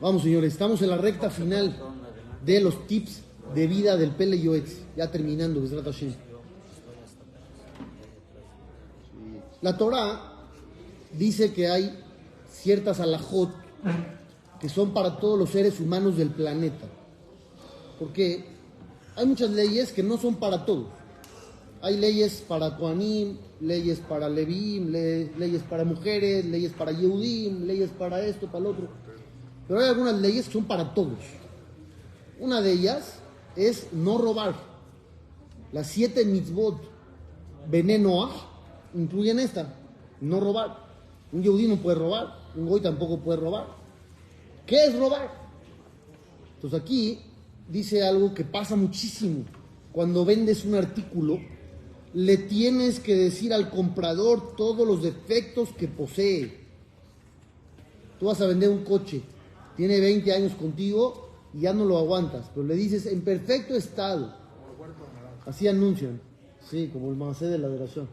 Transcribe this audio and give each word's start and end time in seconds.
Vamos, 0.00 0.22
señores, 0.22 0.52
estamos 0.52 0.80
en 0.82 0.90
la 0.90 0.96
recta 0.96 1.30
final 1.30 1.76
de 2.44 2.60
los 2.60 2.86
tips 2.86 3.20
de 3.54 3.66
vida 3.66 3.96
del 3.96 4.10
Pele 4.12 4.40
Yoetz. 4.40 4.78
Ya 4.96 5.10
terminando. 5.10 5.62
La 9.62 9.76
Torah 9.76 10.32
dice 11.12 11.52
que 11.52 11.68
hay 11.68 11.98
ciertas 12.50 13.00
alajot 13.00 13.50
que 14.60 14.68
son 14.68 14.92
para 14.92 15.18
todos 15.18 15.38
los 15.38 15.50
seres 15.50 15.80
humanos 15.80 16.16
del 16.16 16.30
planeta. 16.30 16.86
Porque 17.98 18.44
hay 19.16 19.26
muchas 19.26 19.50
leyes 19.50 19.92
que 19.92 20.02
no 20.02 20.16
son 20.16 20.36
para 20.36 20.64
todos. 20.64 20.86
Hay 21.82 21.96
leyes 21.98 22.42
para 22.46 22.76
Koanim, 22.76 23.38
leyes 23.60 24.00
para 24.00 24.28
Levim, 24.28 24.90
le- 24.90 25.30
leyes 25.38 25.62
para 25.62 25.84
mujeres, 25.84 26.44
leyes 26.44 26.72
para 26.72 26.92
Yehudim, 26.92 27.64
leyes 27.66 27.90
para 27.90 28.22
esto, 28.24 28.46
para 28.46 28.60
lo 28.64 28.70
otro. 28.70 28.88
Pero 29.70 29.82
hay 29.82 29.88
algunas 29.90 30.20
leyes 30.20 30.46
que 30.46 30.54
son 30.54 30.64
para 30.64 30.94
todos. 30.94 31.20
Una 32.40 32.60
de 32.60 32.72
ellas 32.72 33.20
es 33.54 33.92
no 33.92 34.18
robar. 34.18 34.56
Las 35.70 35.86
siete 35.86 36.24
mitzvot 36.24 36.82
venenoah 37.70 38.32
incluyen 38.94 39.38
esta, 39.38 39.72
no 40.20 40.40
robar. 40.40 40.76
Un 41.30 41.44
Yehudí 41.44 41.68
no 41.68 41.76
puede 41.76 41.96
robar, 41.96 42.34
un 42.56 42.66
Goy 42.66 42.80
tampoco 42.80 43.20
puede 43.20 43.38
robar. 43.38 43.68
¿Qué 44.66 44.86
es 44.86 44.98
robar? 44.98 45.30
Entonces 46.56 46.80
aquí 46.80 47.20
dice 47.68 48.02
algo 48.02 48.34
que 48.34 48.42
pasa 48.42 48.74
muchísimo. 48.74 49.44
Cuando 49.92 50.24
vendes 50.24 50.64
un 50.64 50.74
artículo, 50.74 51.38
le 52.12 52.38
tienes 52.38 52.98
que 52.98 53.14
decir 53.14 53.54
al 53.54 53.70
comprador 53.70 54.56
todos 54.56 54.84
los 54.84 55.00
defectos 55.00 55.68
que 55.68 55.86
posee. 55.86 56.58
Tú 58.18 58.26
vas 58.26 58.40
a 58.40 58.48
vender 58.48 58.68
un 58.68 58.82
coche, 58.82 59.22
tiene 59.80 59.98
20 59.98 60.30
años 60.34 60.52
contigo 60.56 61.30
y 61.54 61.60
ya 61.60 61.72
no 61.72 61.86
lo 61.86 61.96
aguantas, 61.96 62.50
pero 62.54 62.66
le 62.66 62.74
dices 62.74 63.06
en 63.06 63.22
perfecto 63.22 63.74
estado. 63.74 64.30
Así 65.46 65.68
anuncian, 65.68 66.20
sí, 66.68 66.90
como 66.92 67.08
el 67.08 67.16
macé 67.16 67.46
de 67.46 67.56
la 67.56 67.68
adoración. 67.68 68.06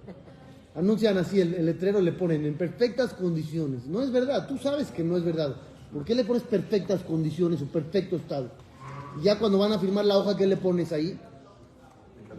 Anuncian 0.76 1.18
así, 1.18 1.42
el, 1.42 1.66
letrero 1.66 2.00
le 2.00 2.14
ponen 2.14 2.46
en 2.46 2.54
perfectas 2.58 3.14
condiciones. 3.14 3.86
No 3.86 4.02
es 4.02 4.14
verdad, 4.14 4.48
tú 4.48 4.58
sabes 4.58 4.92
que 4.92 5.04
no 5.04 5.18
es 5.18 5.26
verdad. 5.26 5.58
¿Por 5.92 6.06
qué 6.06 6.16
le 6.16 6.24
pones 6.24 6.44
perfectas 6.44 7.02
condiciones 7.04 7.62
o 7.62 7.66
perfecto 7.66 8.16
estado? 8.16 8.50
Y 9.20 9.26
ya 9.26 9.38
cuando 9.38 9.58
van 9.58 9.74
a 9.74 9.80
firmar 9.80 10.06
la 10.06 10.18
hoja, 10.20 10.38
¿qué 10.38 10.48
le 10.48 10.56
pones 10.56 10.94
ahí? 10.94 11.20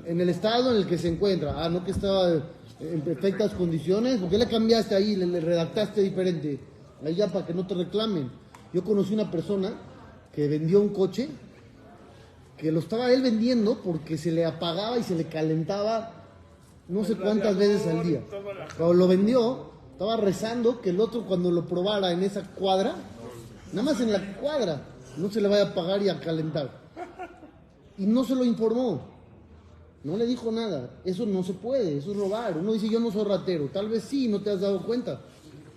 En 0.07 0.23
el 0.23 0.31
estado 0.31 0.71
en 0.71 0.79
el 0.79 0.87
que 0.87 0.97
se 0.97 1.09
encuentra. 1.09 1.63
Ah, 1.63 1.69
no 1.69 1.85
que 1.85 1.91
estaba 1.91 2.33
en 2.81 3.01
perfectas 3.03 3.53
condiciones. 3.53 4.21
¿Por 4.21 4.31
qué 4.31 4.39
le 4.39 4.47
cambiaste 4.47 4.95
ahí? 4.95 5.17
Le, 5.17 5.27
le 5.27 5.41
redactaste 5.41 6.01
diferente. 6.01 6.59
Ahí 7.05 7.15
ya 7.15 7.27
para 7.29 7.45
que 7.45 7.53
no 7.53 7.67
te 7.67 7.75
reclamen. 7.75 8.48
Yo 8.73 8.85
conocí 8.85 9.15
una 9.15 9.31
persona 9.31 9.75
que 10.33 10.49
vendió 10.49 10.81
un 10.81 10.91
coche 10.91 11.29
que 12.57 12.73
lo 12.73 12.81
estaba 12.81 13.13
él 13.13 13.23
vendiendo 13.23 13.81
porque 13.83 14.19
se 14.19 14.33
le 14.33 14.45
apagaba 14.45 14.99
y 14.99 15.03
se 15.03 15.15
le 15.15 15.25
calentaba 15.25 16.19
no 16.89 17.05
sé 17.05 17.17
cuántas 17.17 17.57
veces 17.57 17.87
al 17.87 18.03
día. 18.03 18.23
Cuando 18.77 18.95
lo 18.95 19.09
vendió, 19.09 19.71
estaba 19.93 20.17
rezando 20.17 20.81
que 20.81 20.91
el 20.91 21.01
otro 21.01 21.25
cuando 21.27 21.51
lo 21.51 21.67
probara 21.67 22.13
en 22.13 22.23
esa 22.23 22.43
cuadra, 22.55 22.97
nada 23.73 23.83
más 23.83 24.01
en 24.01 24.13
la 24.13 24.37
cuadra, 24.37 24.83
no 25.17 25.31
se 25.31 25.41
le 25.41 25.49
vaya 25.49 25.65
a 25.65 25.69
apagar 25.69 26.03
y 26.03 26.09
a 26.09 26.19
calentar. 26.19 26.71
Y 27.99 28.07
no 28.07 28.25
se 28.25 28.35
lo 28.35 28.45
informó. 28.45 29.03
No 30.03 30.17
le 30.17 30.27
dijo 30.27 30.51
nada. 30.51 30.91
Eso 31.05 31.27
no 31.27 31.43
se 31.43 31.53
puede, 31.53 31.99
eso 31.99 32.13
es 32.13 32.17
robar. 32.17 32.57
Uno 32.57 32.73
dice, 32.73 32.89
yo 32.89 33.01
no 33.01 33.11
soy 33.11 33.25
ratero. 33.25 33.69
Tal 33.73 33.89
vez 33.89 34.05
sí, 34.05 34.29
no 34.29 34.41
te 34.41 34.51
has 34.51 34.61
dado 34.61 34.87
cuenta. 34.87 35.21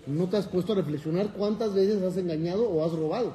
No 0.07 0.27
te 0.27 0.37
has 0.37 0.47
puesto 0.47 0.73
a 0.73 0.75
reflexionar 0.75 1.33
cuántas 1.33 1.73
veces 1.73 2.01
has 2.01 2.17
engañado 2.17 2.67
o 2.69 2.83
has 2.83 2.91
robado. 2.91 3.33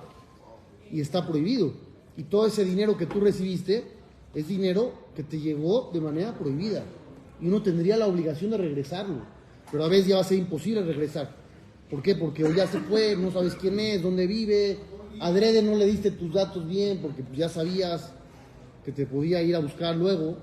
Y 0.91 1.01
está 1.01 1.27
prohibido. 1.27 1.73
Y 2.17 2.25
todo 2.25 2.47
ese 2.47 2.65
dinero 2.65 2.97
que 2.97 3.07
tú 3.07 3.21
recibiste 3.21 3.85
es 4.35 4.49
dinero 4.49 4.93
que 5.15 5.23
te 5.23 5.39
llegó 5.39 5.91
de 5.93 6.01
manera 6.01 6.37
prohibida. 6.37 6.85
Y 7.41 7.49
uno 7.49 7.63
tendría 7.63 7.97
la 7.97 8.07
obligación 8.07 8.51
de 8.51 8.59
regresarlo. 8.59 9.21
Pero 9.71 9.85
a 9.85 9.89
veces 9.89 10.09
ya 10.09 10.17
va 10.17 10.23
a 10.23 10.25
ser 10.25 10.39
imposible 10.39 10.83
regresar. 10.83 11.35
¿Por 11.91 12.03
qué? 12.03 12.15
Porque 12.15 12.45
o 12.45 12.53
ya 12.53 12.67
se 12.67 12.81
fue, 12.81 13.17
no 13.17 13.31
sabes 13.31 13.55
quién 13.55 13.79
es, 13.79 14.03
dónde 14.03 14.27
vive. 14.27 14.79
Adrede 15.21 15.63
no 15.63 15.77
le 15.77 15.87
diste 15.87 16.11
tus 16.11 16.33
datos 16.33 16.67
bien 16.67 16.99
porque 17.01 17.23
pues, 17.23 17.39
ya 17.39 17.49
sabías 17.49 18.13
que 18.85 18.93
te 18.93 19.07
podía 19.07 19.43
ir 19.43 19.55
a 19.57 19.61
buscar 19.61 19.97
luego. 19.97 20.37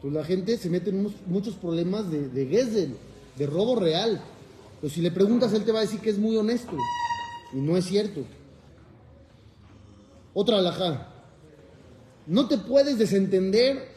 Pues 0.00 0.12
la 0.12 0.24
gente 0.24 0.56
se 0.56 0.70
mete 0.70 0.90
en 0.90 1.06
muchos 1.26 1.54
problemas 1.54 2.10
de, 2.10 2.28
de 2.28 2.90
de 3.36 3.46
robo 3.46 3.76
real. 3.76 4.20
Pero 4.80 4.92
si 4.92 5.00
le 5.00 5.10
preguntas, 5.10 5.52
él 5.52 5.64
te 5.64 5.72
va 5.72 5.80
a 5.80 5.82
decir 5.82 6.00
que 6.00 6.10
es 6.10 6.18
muy 6.18 6.36
honesto. 6.36 6.76
Y 7.52 7.56
no 7.56 7.76
es 7.76 7.84
cierto. 7.84 8.22
Otra 10.32 10.58
alajá. 10.58 11.08
No 12.26 12.48
te 12.48 12.58
puedes 12.58 12.98
desentender 12.98 13.92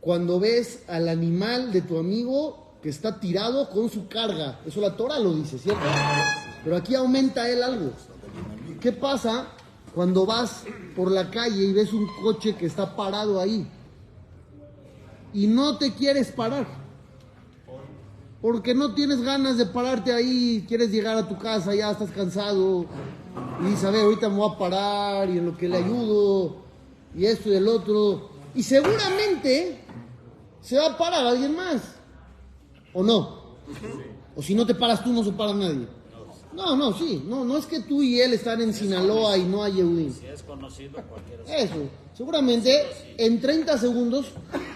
cuando 0.00 0.40
ves 0.40 0.82
al 0.88 1.08
animal 1.08 1.72
de 1.72 1.82
tu 1.82 1.98
amigo 1.98 2.74
que 2.82 2.88
está 2.88 3.18
tirado 3.20 3.70
con 3.70 3.88
su 3.90 4.08
carga. 4.08 4.60
Eso 4.66 4.80
la 4.80 4.96
Torah 4.96 5.18
lo 5.18 5.34
dice, 5.34 5.58
¿cierto? 5.58 5.82
Pero 6.64 6.76
aquí 6.76 6.94
aumenta 6.94 7.48
él 7.48 7.62
algo. 7.62 7.92
¿Qué 8.80 8.92
pasa 8.92 9.48
cuando 9.94 10.26
vas 10.26 10.64
por 10.94 11.10
la 11.10 11.30
calle 11.30 11.64
y 11.64 11.72
ves 11.72 11.92
un 11.92 12.06
coche 12.22 12.54
que 12.56 12.66
está 12.66 12.94
parado 12.94 13.40
ahí? 13.40 13.66
Y 15.32 15.46
no 15.46 15.78
te 15.78 15.92
quieres 15.94 16.32
parar. 16.32 16.87
Porque 18.40 18.72
no 18.72 18.94
tienes 18.94 19.20
ganas 19.22 19.58
de 19.58 19.66
pararte 19.66 20.12
ahí, 20.12 20.64
quieres 20.68 20.90
llegar 20.90 21.16
a 21.16 21.28
tu 21.28 21.36
casa, 21.36 21.74
ya 21.74 21.90
estás 21.90 22.10
cansado. 22.10 22.86
Y 23.60 23.84
ver, 23.84 24.02
ahorita 24.02 24.28
me 24.28 24.36
voy 24.36 24.52
a 24.54 24.58
parar 24.58 25.28
y 25.28 25.38
en 25.38 25.46
lo 25.46 25.56
que 25.56 25.68
le 25.68 25.78
ayudo, 25.78 26.56
y 27.16 27.24
esto 27.24 27.48
y 27.48 27.56
el 27.56 27.66
otro. 27.66 28.30
Y 28.54 28.62
seguramente 28.62 29.80
se 30.60 30.78
va 30.78 30.86
a 30.86 30.98
parar 30.98 31.26
alguien 31.26 31.56
más. 31.56 31.96
¿O 32.94 33.02
no? 33.02 33.56
O 34.36 34.42
si 34.42 34.54
no 34.54 34.64
te 34.64 34.74
paras 34.74 35.02
tú, 35.02 35.12
no 35.12 35.24
se 35.24 35.32
para 35.32 35.52
nadie. 35.52 35.88
No, 36.52 36.76
no, 36.76 36.92
sí. 36.92 37.22
No, 37.26 37.44
no 37.44 37.56
es 37.56 37.66
que 37.66 37.80
tú 37.80 38.02
y 38.02 38.20
él 38.20 38.32
están 38.32 38.60
en 38.60 38.72
Sinaloa 38.72 39.36
y 39.36 39.44
no 39.44 39.62
hay 39.62 39.74
Yehudim. 39.74 40.12
Si 40.12 40.26
es 40.26 40.42
conocido, 40.42 41.00
cualquiera 41.08 41.44
Eso. 41.44 41.88
Seguramente 42.14 42.86
en 43.16 43.40
30 43.40 43.78
segundos 43.78 44.26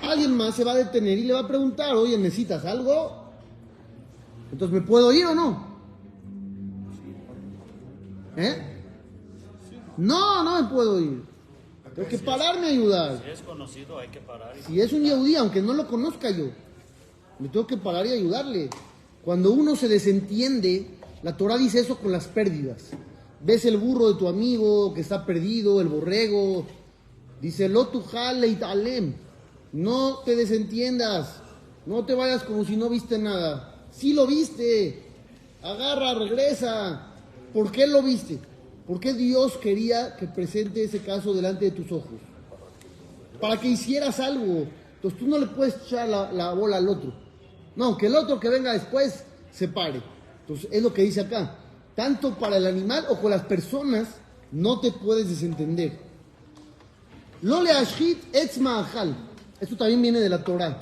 alguien 0.03 0.37
más 0.37 0.55
se 0.55 0.65
va 0.65 0.73
a 0.73 0.77
detener 0.77 1.19
y 1.19 1.25
le 1.25 1.33
va 1.33 1.41
a 1.41 1.49
preguntar, 1.49 1.95
oye, 1.95 2.17
¿necesitas 2.19 2.65
algo? 2.65 3.22
Entonces, 4.53 4.81
¿me 4.81 4.87
puedo 4.87 5.13
ir 5.13 5.25
o 5.27 5.35
no? 5.35 5.67
¿Eh? 8.37 8.57
No, 9.97 10.45
no 10.45 10.63
me 10.63 10.69
puedo 10.69 11.01
ir. 11.01 11.23
Tengo 11.95 12.09
que 12.09 12.19
pararme 12.19 12.67
a 12.67 12.71
ayudar. 12.71 13.23
Si 13.25 13.31
es 13.31 13.43
conocido, 13.43 13.99
hay 13.99 14.09
que 14.09 14.21
parar. 14.21 14.55
Si 14.67 14.81
es 14.81 14.93
un 14.93 15.03
yehudí, 15.03 15.37
aunque 15.37 15.61
no 15.61 15.75
lo 15.75 15.87
conozca 15.87 16.31
yo, 16.31 16.47
me 17.39 17.49
tengo 17.49 17.67
que 17.67 17.77
parar 17.77 18.07
y 18.07 18.13
ayudarle. 18.13 18.71
Cuando 19.23 19.53
uno 19.53 19.77
se 19.77 19.89
desentiende, 19.89 20.87
la 21.23 21.37
Torah 21.37 21.59
dice 21.59 21.81
eso 21.81 21.99
con 21.99 22.13
las 22.13 22.29
pérdidas. 22.29 22.91
Ves 23.41 23.65
el 23.65 23.77
burro 23.77 24.13
de 24.13 24.19
tu 24.19 24.29
amigo 24.29 24.95
que 24.95 25.01
está 25.01 25.27
perdido, 25.27 25.81
el 25.81 25.89
borrego. 25.89 26.67
Dice. 27.41 27.69
No 29.73 30.19
te 30.25 30.37
desentiendas. 30.37 31.43
No 31.85 32.05
te 32.05 32.15
vayas 32.15 32.45
como 32.45 32.65
si 32.65 32.77
no 32.77 32.89
viste 32.89 33.19
nada. 33.19 33.72
Sí 33.93 34.15
lo 34.15 34.27
viste. 34.27 35.05
Agarra, 35.63 36.15
regresa. 36.15 37.13
¿Por 37.55 37.71
qué 37.71 37.87
lo 37.87 38.03
viste? 38.03 38.41
¿Por 38.87 38.99
qué 38.99 39.13
Dios 39.13 39.57
quería 39.59 40.17
que 40.17 40.27
presente 40.27 40.83
ese 40.83 40.99
caso 40.99 41.33
delante 41.33 41.67
de 41.67 41.71
tus 41.71 41.93
ojos? 41.93 42.19
para 43.43 43.57
que 43.57 43.67
hicieras 43.67 44.21
algo. 44.21 44.69
Entonces 44.95 45.19
tú 45.19 45.27
no 45.27 45.37
le 45.37 45.47
puedes 45.47 45.75
echar 45.85 46.09
la, 46.09 46.31
la 46.31 46.55
bola 46.55 46.77
al 46.77 46.89
otro. 46.89 47.13
No, 47.75 47.97
que 47.97 48.07
el 48.07 48.15
otro 48.15 48.39
que 48.39 48.49
venga 48.49 48.73
después 48.73 49.25
se 49.51 49.67
pare. 49.67 50.01
Entonces 50.43 50.69
es 50.71 50.81
lo 50.81 50.95
que 50.95 51.03
dice 51.03 51.23
acá. 51.23 51.57
Tanto 51.97 52.39
para 52.39 52.57
el 52.57 52.67
animal 52.69 53.07
o 53.09 53.21
con 53.21 53.33
las 53.33 53.43
personas 53.43 54.07
no 54.53 54.79
te 54.79 54.93
puedes 54.93 55.29
desentender. 55.29 55.99
Lo 57.43 57.61
le 57.65 57.73
ashit 57.73 58.33
etz. 58.33 58.61
Esto 59.61 59.77
también 59.77 60.01
viene 60.01 60.21
de 60.21 60.29
la 60.29 60.45
Torah. 60.45 60.79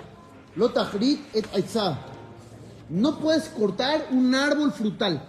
Lo 0.54 0.66
et 0.66 1.46
aitzah. 1.54 1.98
No 2.90 3.18
puedes 3.18 3.48
cortar 3.48 4.08
un 4.10 4.34
árbol 4.34 4.72
frutal. 4.72 5.22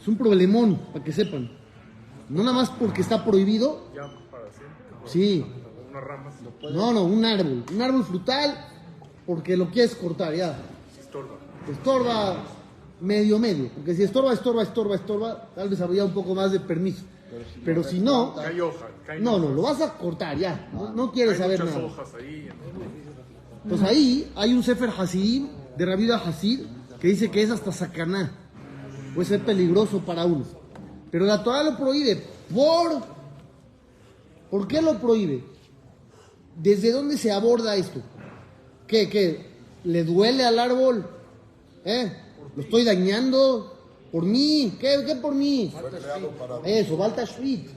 Es 0.00 0.08
un 0.08 0.16
problemón, 0.16 0.76
para 0.92 1.04
que 1.04 1.12
sepan. 1.12 1.50
No 2.28 2.42
nada 2.42 2.56
más 2.56 2.70
porque 2.70 3.00
está 3.02 3.24
prohibido. 3.24 3.86
Ya 3.94 4.02
para 4.30 4.44
siempre. 4.50 4.76
Sí, 5.06 5.46
Unas 5.90 6.04
ramas. 6.04 6.34
no, 6.72 6.92
no, 6.92 7.04
un 7.04 7.24
árbol. 7.24 7.64
Un 7.72 7.82
árbol 7.82 8.04
frutal 8.04 8.66
porque 9.26 9.56
lo 9.56 9.70
quieres 9.70 9.94
cortar, 9.94 10.34
ya. 10.34 10.56
Estorba. 10.98 11.36
Estorba 11.70 12.36
medio, 13.00 13.38
medio. 13.38 13.68
Porque 13.74 13.94
si 13.94 14.02
estorba, 14.02 14.32
estorba, 14.32 14.62
estorba, 14.62 14.94
estorba, 14.96 15.48
tal 15.54 15.68
vez 15.68 15.80
habría 15.80 16.04
un 16.04 16.12
poco 16.12 16.34
más 16.34 16.50
de 16.52 16.60
permiso. 16.60 17.02
Pero 17.64 17.84
si 17.84 18.00
no, 18.00 18.34
Cae 18.34 18.60
hoja. 18.60 18.86
Cae 19.06 19.20
no, 19.20 19.38
no, 19.38 19.44
hojas. 19.44 19.56
lo 19.56 19.62
vas 19.62 19.80
a 19.82 19.94
cortar 19.98 20.36
ya. 20.36 20.68
No, 20.72 20.92
no 20.92 21.12
quieres 21.12 21.34
Hay 21.34 21.38
saber 21.40 21.60
muchas 21.60 21.74
nada. 21.76 21.86
hojas 21.86 22.14
ahí. 22.14 22.48
Pues 23.68 23.82
ahí 23.82 24.32
hay 24.34 24.52
un 24.54 24.62
Sefer 24.64 24.90
Hasidim 24.98 25.48
de 25.76 25.86
Rabida 25.86 26.16
Hasid 26.16 26.60
que 27.00 27.08
dice 27.08 27.30
que 27.30 27.42
es 27.42 27.50
hasta 27.50 27.72
sacaná. 27.72 28.32
Puede 29.14 29.28
ser 29.28 29.44
peligroso 29.44 30.00
para 30.00 30.24
uno. 30.24 30.44
Pero 31.10 31.24
la 31.24 31.42
Torah 31.42 31.62
lo 31.62 31.76
prohíbe. 31.76 32.22
¿Por? 32.54 33.02
¿Por 34.50 34.68
qué 34.68 34.82
lo 34.82 34.98
prohíbe? 35.00 35.44
¿Desde 36.56 36.92
dónde 36.92 37.16
se 37.16 37.32
aborda 37.32 37.76
esto? 37.76 38.00
¿Qué? 38.86 39.08
¿Qué? 39.08 39.46
¿Le 39.84 40.04
duele 40.04 40.44
al 40.44 40.58
árbol? 40.58 41.06
¿Eh? 41.84 42.12
¿Lo 42.54 42.62
estoy 42.62 42.84
dañando? 42.84 43.76
¿Por 44.12 44.24
mí? 44.24 44.76
¿Qué, 44.78 45.04
qué 45.06 45.16
por 45.16 45.34
mí? 45.34 45.72
Eso, 46.64 46.96
Balta 46.96 47.24
Shrit. 47.24 47.68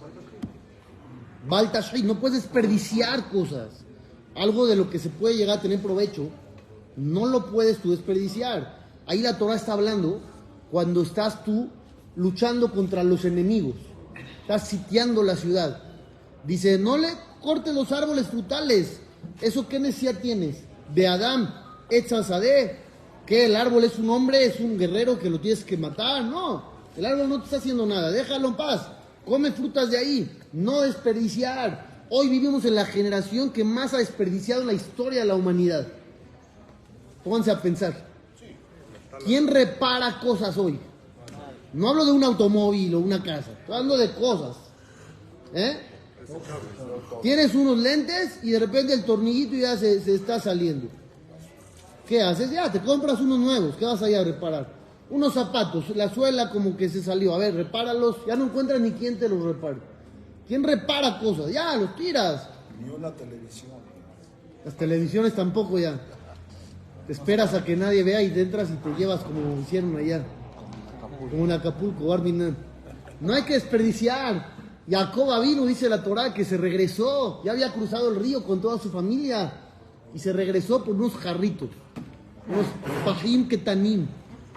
Balta 1.48 1.82
Shrit. 1.82 2.06
No 2.06 2.20
puedes 2.20 2.42
desperdiciar 2.42 3.30
cosas. 3.30 3.70
Algo 4.36 4.66
de 4.66 4.76
lo 4.76 4.90
que 4.90 5.00
se 5.00 5.10
puede 5.10 5.38
llegar 5.38 5.60
a 5.60 5.62
tener 5.62 5.80
provecho, 5.80 6.28
no 6.96 7.26
lo 7.26 7.48
puedes 7.48 7.80
tú 7.80 7.92
desperdiciar. 7.92 8.84
Ahí 9.06 9.22
la 9.22 9.38
Torah 9.38 9.56
está 9.56 9.74
hablando 9.74 10.22
cuando 10.72 11.02
estás 11.02 11.44
tú 11.44 11.70
luchando 12.16 12.72
contra 12.72 13.04
los 13.04 13.26
enemigos. 13.26 13.76
Estás 14.42 14.68
sitiando 14.68 15.24
la 15.24 15.36
ciudad. 15.36 15.82
Dice, 16.46 16.78
no 16.78 16.98
le 16.98 17.10
cortes 17.42 17.74
los 17.74 17.92
árboles 17.92 18.28
frutales. 18.28 19.00
¿Eso 19.42 19.68
qué 19.68 19.80
necesidad 19.80 20.20
tienes? 20.22 20.64
De 20.94 21.08
Adán, 21.08 21.54
Etzazadeh, 21.90 22.78
que 23.26 23.46
el 23.46 23.56
árbol 23.56 23.84
es 23.84 23.98
un 23.98 24.10
hombre, 24.10 24.46
es 24.46 24.60
un 24.60 24.78
guerrero 24.78 25.18
que 25.18 25.30
lo 25.30 25.40
tienes 25.40 25.64
que 25.64 25.78
matar. 25.78 26.24
No, 26.24 26.72
el 26.96 27.06
árbol 27.06 27.30
no 27.30 27.40
te 27.40 27.46
está 27.46 27.58
haciendo 27.58 27.86
nada. 27.86 28.12
Déjalo 28.12 28.50
en 28.50 28.56
paz. 28.56 28.88
Come 29.26 29.52
frutas 29.52 29.90
de 29.90 29.98
ahí. 29.98 30.40
No 30.52 30.82
desperdiciar. 30.82 32.06
Hoy 32.10 32.28
vivimos 32.28 32.66
en 32.66 32.76
la 32.76 32.86
generación 32.86 33.52
que 33.52 33.64
más 33.64 33.94
ha 33.94 33.98
desperdiciado 33.98 34.62
en 34.62 34.68
la 34.68 34.74
historia 34.74 35.22
de 35.22 35.26
la 35.26 35.36
humanidad. 35.36 35.88
Pónganse 37.24 37.52
a 37.52 37.62
pensar. 37.62 37.94
¿Quién 39.26 39.48
repara 39.48 40.20
cosas 40.20 40.58
hoy? 40.58 40.80
No 41.74 41.90
hablo 41.90 42.06
de 42.06 42.12
un 42.12 42.24
automóvil 42.24 42.94
o 42.96 43.00
una 43.00 43.22
casa, 43.24 43.52
estoy 43.52 43.76
hablando 43.76 43.98
de 43.98 44.12
cosas. 44.12 44.58
¿Eh? 45.54 45.78
Tienes 47.22 47.56
unos 47.56 47.78
lentes 47.78 48.40
y 48.44 48.52
de 48.52 48.60
repente 48.60 48.94
el 48.94 49.04
tornillito 49.04 49.56
ya 49.56 49.78
se, 49.78 50.00
se 50.02 50.16
está 50.16 50.40
saliendo. 50.40 50.88
¿Qué 52.08 52.22
haces? 52.22 52.52
Ya, 52.52 52.72
te 52.72 52.82
compras 52.82 53.20
unos 53.22 53.40
nuevos, 53.40 53.76
¿qué 53.76 53.86
vas 53.86 54.02
a 54.02 54.10
ir 54.10 54.18
a 54.18 54.24
reparar? 54.24 54.68
Unos 55.10 55.34
zapatos, 55.34 55.96
la 55.96 56.14
suela 56.14 56.50
como 56.50 56.76
que 56.76 56.90
se 56.90 57.02
salió, 57.02 57.34
a 57.34 57.38
ver, 57.38 57.56
repáralos, 57.56 58.18
ya 58.28 58.36
no 58.36 58.46
encuentras 58.46 58.80
ni 58.80 58.92
quién 58.92 59.18
te 59.18 59.30
los 59.30 59.44
repare. 59.44 59.78
¿Quién 60.48 60.64
repara 60.64 61.20
cosas? 61.20 61.52
Ya, 61.52 61.76
los 61.78 61.96
tiras. 61.96 62.50
Ni 62.80 62.90
una 62.90 63.12
televisión. 63.12 63.72
Las 64.66 64.76
televisiones 64.76 65.34
tampoco 65.34 65.80
ya. 65.80 66.00
Te 67.08 67.12
esperas 67.12 67.54
a 67.54 67.66
que 67.66 67.76
nadie 67.76 68.02
vea 68.04 68.22
y 68.22 68.30
te 68.30 68.42
entras 68.42 68.70
y 68.70 68.76
te 68.76 68.90
llevas 68.98 69.22
como 69.22 69.60
hicieron 69.60 69.98
allá. 69.98 70.24
Como 71.30 71.46
en 71.46 71.52
Acapulco, 71.52 72.08
Barminan. 72.08 72.56
No 73.20 73.34
hay 73.34 73.44
que 73.44 73.54
desperdiciar. 73.54 74.54
Jacob 74.90 75.42
vino, 75.42 75.66
dice 75.66 75.90
la 75.90 76.02
Torá, 76.02 76.34
que 76.34 76.46
se 76.46 76.58
regresó. 76.58 77.42
Ya 77.44 77.52
había 77.52 77.74
cruzado 77.74 78.10
el 78.10 78.16
río 78.16 78.44
con 78.44 78.62
toda 78.62 78.80
su 78.80 78.90
familia. 78.90 79.54
Y 80.14 80.20
se 80.20 80.32
regresó 80.32 80.84
por 80.84 80.96
unos 80.96 81.16
jarritos. 81.16 81.70
Unos 82.48 82.66
pajim 83.06 83.48
ketanim. 83.50 84.08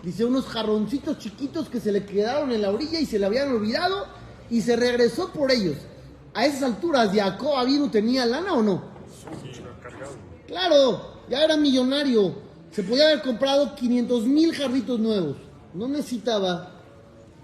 Dice, 0.03 0.25
unos 0.25 0.47
jarroncitos 0.47 1.19
chiquitos 1.19 1.69
que 1.69 1.81
se 1.81 1.91
le 1.91 2.05
quedaron 2.05 2.53
en 2.53 2.63
la 2.63 2.71
orilla 2.71 3.01
y 3.01 3.07
se 3.07 3.19
le 3.19 3.27
habían 3.27 3.51
olvidado. 3.51 4.07
Y 4.51 4.61
se 4.61 4.77
regresó 4.77 5.33
por 5.33 5.51
ellos. 5.51 5.79
A 6.33 6.47
esas 6.47 6.63
alturas, 6.63 7.11
Jacob 7.13 7.67
vino 7.67 7.91
tenía 7.91 8.25
lana 8.25 8.53
o 8.53 8.63
no? 8.63 8.83
Claro, 10.47 11.16
ya 11.29 11.45
era 11.45 11.57
millonario. 11.57 12.35
Se 12.71 12.83
podía 12.83 13.09
haber 13.09 13.23
comprado 13.23 13.75
500 13.75 14.27
mil 14.27 14.55
jarritos 14.55 14.99
nuevos. 15.01 15.37
No 15.75 15.89
necesitaba. 15.89 16.73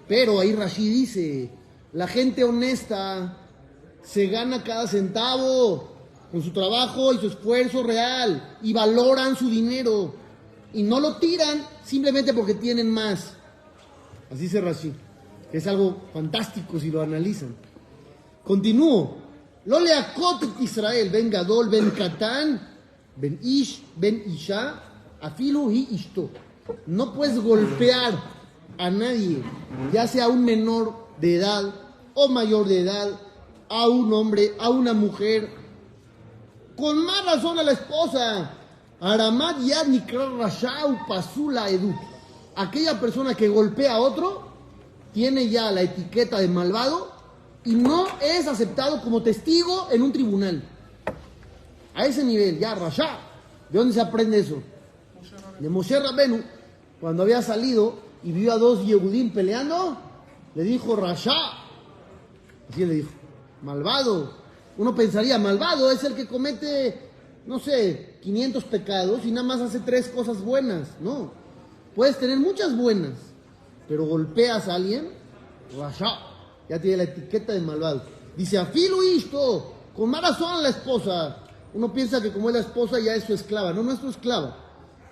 Pero 0.09 0.41
ahí 0.41 0.53
Rashid 0.55 0.93
dice, 0.93 1.51
la 1.93 2.07
gente 2.07 2.45
honesta 2.45 3.39
se 4.03 4.27
gana 4.27 4.63
cada 4.63 4.87
centavo 4.87 5.93
con 6.31 6.43
su 6.43 6.51
trabajo 6.51 7.13
y 7.13 7.19
su 7.19 7.29
esfuerzo 7.29 7.83
real 7.83 8.59
y 8.63 8.73
valoran 8.73 9.37
su 9.37 9.49
dinero 9.49 10.15
y 10.75 10.83
no 10.83 10.99
lo 10.99 11.17
tiran 11.17 11.67
simplemente 11.85 12.33
porque 12.33 12.55
tienen 12.55 12.91
más. 12.91 13.35
Así 14.31 14.43
dice 14.43 14.61
Rashid. 14.61 14.93
Es 15.53 15.67
algo 15.67 16.03
fantástico 16.13 16.81
si 16.81 16.91
lo 16.91 17.03
analizan. 17.03 17.55
Continúo. 18.43 19.19
Lo 19.67 19.79
leakot 19.79 20.43
et 20.43 20.61
Israel, 20.63 21.11
ben 21.11 21.31
Gadol, 21.31 21.69
ben 21.69 21.91
Katán, 21.91 22.72
ben 23.17 23.39
Ish, 23.43 23.83
ben 23.97 24.23
Isha, 24.27 24.83
afilu 25.21 25.71
hi 25.71 25.89
ishto. 25.91 26.31
No 26.87 27.13
puedes 27.13 27.43
golpear 27.43 28.15
a 28.79 28.91
nadie, 28.91 29.43
ya 29.93 30.07
sea 30.07 30.29
un 30.29 30.45
menor 30.45 30.95
de 31.21 31.37
edad 31.37 31.75
o 32.15 32.29
mayor 32.29 32.67
de 32.67 32.81
edad, 32.81 33.21
a 33.69 33.89
un 33.89 34.13
hombre, 34.13 34.55
a 34.59 34.69
una 34.69 34.93
mujer, 34.93 35.51
con 36.77 37.05
más 37.05 37.25
razón 37.25 37.59
a 37.59 37.63
la 37.63 37.73
esposa. 37.73 38.51
Aramat 39.01 39.59
yad 39.61 39.87
nikra 39.87 40.29
rashau 40.29 40.99
pasula 41.09 41.69
edu. 41.69 41.93
Aquella 42.55 43.01
persona 43.01 43.35
que 43.35 43.49
golpea 43.49 43.95
a 43.95 44.01
otro 44.01 44.53
tiene 45.13 45.49
ya 45.49 45.71
la 45.71 45.83
etiqueta 45.83 46.39
de 46.39 46.49
malvado 46.49 47.11
y 47.65 47.75
no 47.75 48.07
es 48.21 48.47
aceptado 48.47 49.01
como 49.03 49.23
testigo 49.23 49.89
en 49.91 50.03
un 50.03 50.13
tribunal. 50.13 50.63
A 51.95 52.07
ese 52.07 52.25
nivel, 52.25 52.59
ya, 52.59 52.75
Rasha. 52.75 53.19
¿De 53.71 53.79
dónde 53.79 53.95
se 53.95 54.01
aprende 54.01 54.39
eso? 54.39 54.63
De 55.59 55.69
Moshe 55.69 55.99
Rabenu, 55.99 56.43
cuando 57.01 57.23
había 57.23 57.43
salido 57.43 57.95
y 58.23 58.33
vio 58.33 58.53
a 58.53 58.59
dos 58.59 58.85
Yehudim 58.85 59.33
peleando, 59.33 59.97
le 60.55 60.63
dijo 60.63 60.97
Rasha. 60.97 61.33
Así 62.71 62.85
le 62.85 62.95
dijo, 62.95 63.11
malvado. 63.63 64.35
Uno 64.79 64.95
pensaría, 64.95 65.39
malvado 65.39 65.91
es 65.91 66.03
el 66.05 66.15
que 66.15 66.27
comete, 66.27 67.11
no 67.47 67.59
sé, 67.59 68.19
500 68.23 68.65
pecados 68.65 69.25
y 69.25 69.31
nada 69.31 69.47
más 69.47 69.61
hace 69.61 69.81
tres 69.81 70.09
cosas 70.09 70.41
buenas. 70.41 70.89
No, 71.01 71.33
puedes 71.95 72.19
tener 72.19 72.39
muchas 72.39 72.77
buenas, 72.77 73.15
pero 73.89 74.07
golpeas 74.07 74.69
a 74.69 74.75
alguien, 74.77 75.11
Rasha 75.79 76.33
ya 76.69 76.81
tiene 76.81 76.99
la 76.99 77.03
etiqueta 77.05 77.53
de 77.53 77.61
malvado. 77.61 78.03
Dice, 78.37 78.57
afilo 78.57 78.99
con 79.95 80.09
más 80.09 80.23
razón 80.23 80.63
la 80.63 80.71
esposa. 80.71 81.37
Uno 81.75 81.93
piensa 81.93 82.21
que 82.21 82.33
como 82.33 82.49
es 82.49 82.55
la 82.55 82.61
esposa 82.61 82.99
ya 83.01 83.15
es 83.15 83.25
su 83.25 83.35
esclava. 83.35 83.73
No, 83.73 83.83
no 83.83 83.93
es 83.93 84.01
su 84.01 84.09
esclava. 84.09 84.57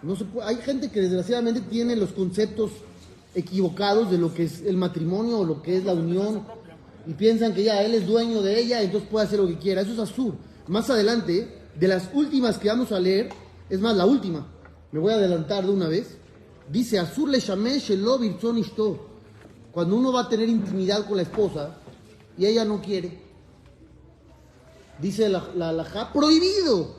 No 0.02 0.16
se 0.16 0.24
Hay 0.42 0.56
gente 0.56 0.90
que 0.90 1.00
desgraciadamente 1.00 1.60
tiene 1.60 1.96
los 1.96 2.12
conceptos 2.12 2.70
equivocados 3.34 4.10
de 4.10 4.18
lo 4.18 4.34
que 4.34 4.44
es 4.44 4.62
el 4.62 4.76
matrimonio 4.76 5.40
o 5.40 5.44
lo 5.44 5.62
que 5.62 5.76
es 5.76 5.84
la 5.84 5.94
unión 5.94 6.42
y 7.06 7.14
piensan 7.14 7.54
que 7.54 7.64
ya 7.64 7.82
él 7.82 7.94
es 7.94 8.06
dueño 8.06 8.42
de 8.42 8.58
ella, 8.58 8.82
entonces 8.82 9.08
puede 9.10 9.26
hacer 9.26 9.38
lo 9.38 9.46
que 9.46 9.58
quiera. 9.58 9.82
Eso 9.82 9.92
es 9.92 9.98
azul. 9.98 10.34
Más 10.66 10.90
adelante, 10.90 11.60
de 11.74 11.88
las 11.88 12.10
últimas 12.12 12.58
que 12.58 12.68
vamos 12.68 12.92
a 12.92 13.00
leer, 13.00 13.30
es 13.68 13.80
más, 13.80 13.96
la 13.96 14.06
última, 14.06 14.46
me 14.92 15.00
voy 15.00 15.12
a 15.12 15.16
adelantar 15.16 15.64
de 15.64 15.70
una 15.70 15.88
vez, 15.88 16.16
dice, 16.70 16.98
azul 16.98 17.30
le 17.30 17.40
llamé 17.40 17.78
shelo 17.78 18.18
birtzon 18.18 18.58
ishto. 18.58 19.06
Cuando 19.72 19.96
uno 19.96 20.12
va 20.12 20.22
a 20.22 20.28
tener 20.28 20.48
intimidad 20.48 21.06
con 21.06 21.16
la 21.16 21.22
esposa 21.22 21.76
y 22.36 22.46
ella 22.46 22.64
no 22.64 22.82
quiere, 22.82 23.29
dice 25.00 25.28
la, 25.28 25.48
la 25.54 25.70
halajá, 25.70 26.12
prohibido. 26.12 26.94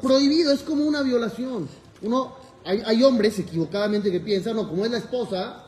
Prohibido, 0.00 0.52
es 0.52 0.62
como 0.62 0.84
una 0.84 1.02
violación. 1.02 1.68
Uno, 2.02 2.34
hay, 2.64 2.82
hay 2.84 3.02
hombres 3.02 3.38
equivocadamente 3.38 4.10
que 4.10 4.20
piensan, 4.20 4.56
no, 4.56 4.68
como 4.68 4.84
es 4.84 4.90
la 4.90 4.98
esposa, 4.98 5.64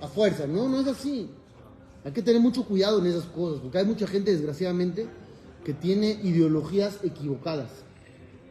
a 0.00 0.08
fuerza. 0.08 0.46
No, 0.46 0.68
no 0.68 0.80
es 0.80 0.86
así. 0.86 1.28
Hay 2.04 2.12
que 2.12 2.22
tener 2.22 2.40
mucho 2.40 2.64
cuidado 2.64 2.98
en 3.00 3.06
esas 3.06 3.24
cosas, 3.24 3.60
porque 3.60 3.78
hay 3.78 3.84
mucha 3.84 4.06
gente, 4.06 4.30
desgraciadamente, 4.30 5.08
que 5.64 5.72
tiene 5.72 6.10
ideologías 6.22 6.98
equivocadas. 7.02 7.70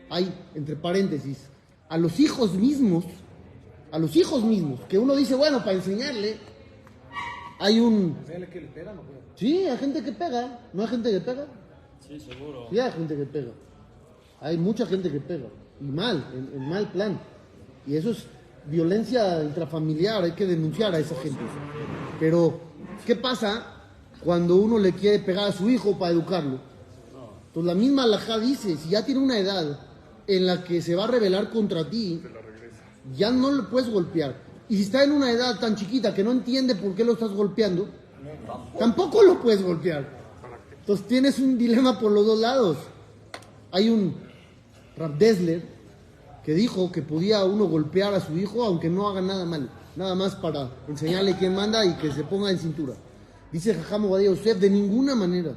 Hay, 0.09 0.33
entre 0.55 0.75
paréntesis, 0.75 1.37
a 1.87 1.97
los 1.97 2.19
hijos 2.19 2.53
mismos, 2.53 3.05
a 3.91 3.99
los 3.99 4.15
hijos 4.15 4.43
mismos, 4.43 4.81
que 4.89 4.97
uno 4.97 5.15
dice, 5.15 5.35
bueno, 5.35 5.59
para 5.59 5.73
enseñarle, 5.73 6.37
hay 7.59 7.79
un... 7.79 8.17
Sí, 9.35 9.65
hay 9.65 9.77
gente 9.77 10.03
que 10.03 10.11
pega, 10.11 10.59
¿no 10.73 10.81
hay 10.81 10.87
gente 10.89 11.11
que 11.11 11.19
pega? 11.21 11.47
Sí, 12.07 12.19
seguro. 12.19 12.67
Sí, 12.69 12.79
hay 12.79 12.91
gente 12.91 13.15
que 13.15 13.25
pega. 13.25 13.51
Hay 14.41 14.57
mucha 14.57 14.85
gente 14.85 15.11
que 15.11 15.19
pega. 15.19 15.47
Y 15.81 15.85
mal, 15.85 16.31
en, 16.33 16.61
en 16.61 16.69
mal 16.69 16.91
plan. 16.91 17.19
Y 17.87 17.95
eso 17.95 18.11
es 18.11 18.25
violencia 18.67 19.43
intrafamiliar, 19.43 20.23
hay 20.23 20.31
que 20.31 20.45
denunciar 20.45 20.93
a 20.93 20.99
esa 20.99 21.15
gente. 21.15 21.39
Pero, 22.19 22.59
¿qué 23.05 23.15
pasa 23.15 23.65
cuando 24.23 24.55
uno 24.55 24.79
le 24.79 24.93
quiere 24.93 25.19
pegar 25.19 25.49
a 25.49 25.51
su 25.51 25.69
hijo 25.69 25.97
para 25.97 26.11
educarlo? 26.11 26.59
Pues 27.53 27.65
la 27.65 27.75
misma 27.75 28.03
alajá 28.03 28.37
dice, 28.37 28.75
si 28.75 28.89
ya 28.89 29.05
tiene 29.05 29.21
una 29.21 29.37
edad 29.37 29.79
en 30.27 30.45
la 30.45 30.63
que 30.63 30.81
se 30.81 30.95
va 30.95 31.05
a 31.05 31.07
rebelar 31.07 31.49
contra 31.49 31.89
ti, 31.89 32.21
ya 33.15 33.31
no 33.31 33.51
le 33.51 33.63
puedes 33.63 33.89
golpear. 33.89 34.35
Y 34.67 34.77
si 34.77 34.83
está 34.83 35.03
en 35.03 35.11
una 35.11 35.31
edad 35.31 35.59
tan 35.59 35.75
chiquita 35.75 36.13
que 36.13 36.23
no 36.23 36.31
entiende 36.31 36.75
por 36.75 36.95
qué 36.95 37.05
lo 37.05 37.13
estás 37.13 37.31
golpeando, 37.31 37.87
tampoco 38.77 39.23
lo 39.23 39.39
puedes 39.39 39.61
golpear. 39.61 40.24
Entonces 40.85 41.07
tienes 41.07 41.39
un 41.39 41.57
dilema 41.57 41.99
por 41.99 42.11
los 42.11 42.27
dos 42.27 42.39
lados. 42.39 42.77
Hay 43.71 43.89
un 43.89 44.13
Rab 44.95 45.17
Dessler 45.17 45.63
que 46.43 46.53
dijo 46.53 46.91
que 46.91 47.01
podía 47.01 47.43
uno 47.43 47.65
golpear 47.65 48.13
a 48.13 48.19
su 48.19 48.37
hijo 48.37 48.63
aunque 48.63 48.87
no 48.87 49.09
haga 49.09 49.19
nada 49.19 49.45
mal. 49.45 49.67
nada 49.95 50.13
más 50.13 50.35
para 50.35 50.69
enseñarle 50.87 51.35
quién 51.39 51.55
manda 51.55 51.83
y 51.83 51.95
que 51.95 52.11
se 52.11 52.23
ponga 52.23 52.51
en 52.51 52.59
cintura. 52.59 52.93
Dice 53.51 53.73
Jajam 53.73 54.05
Obadiah 54.05 54.29
Yosef, 54.29 54.59
de 54.59 54.69
ninguna 54.69 55.15
manera, 55.15 55.53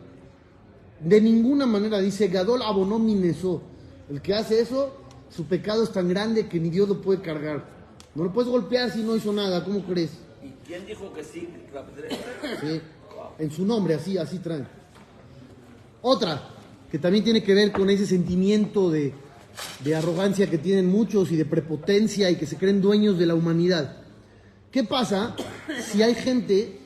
de 0.99 1.21
ninguna 1.21 1.67
manera, 1.67 1.99
dice 1.99 2.29
Gadol 2.29 2.63
abonó 2.63 2.99
minesó. 2.99 3.61
El 4.09 4.23
que 4.23 4.33
hace 4.33 4.61
eso, 4.61 4.95
su 5.29 5.45
pecado 5.45 5.83
es 5.83 5.93
tan 5.93 6.09
grande 6.09 6.49
que 6.49 6.59
ni 6.59 6.71
Dios 6.71 6.89
lo 6.89 7.03
puede 7.03 7.21
cargar. 7.21 7.69
No 8.15 8.25
lo 8.25 8.33
puedes 8.33 8.51
golpear 8.51 8.91
si 8.91 9.03
no 9.03 9.15
hizo 9.15 9.31
nada, 9.31 9.63
¿cómo 9.63 9.85
crees? 9.85 10.13
¿Y 10.43 10.53
quién 10.67 10.87
dijo 10.87 11.13
que 11.13 11.23
sí? 11.23 11.51
Sí, 12.63 12.81
en 13.39 13.51
su 13.51 13.67
nombre, 13.67 13.93
así, 13.93 14.17
así 14.17 14.39
traen. 14.39 14.67
Otra, 16.03 16.49
que 16.91 16.99
también 16.99 17.25
tiene 17.25 17.43
que 17.43 17.55
ver 17.55 17.73
con 17.73 17.91
ese 17.91 18.07
sentimiento 18.07 18.91
de, 18.91 19.15
arrogancia 19.97 20.49
que 20.49 20.59
tienen 20.59 20.89
muchos 20.89 21.33
y 21.33 21.37
de 21.37 21.45
prepotencia 21.45 22.31
y 22.31 22.37
que 22.37 22.47
se 22.47 22.57
creen 22.57 22.81
dueños 22.81 23.19
de 23.19 23.27
la 23.27 23.35
humanidad. 23.35 23.97
¿Qué 24.71 24.85
pasa 24.85 25.35
si 25.81 26.03
hay 26.03 26.15
gente 26.15 26.79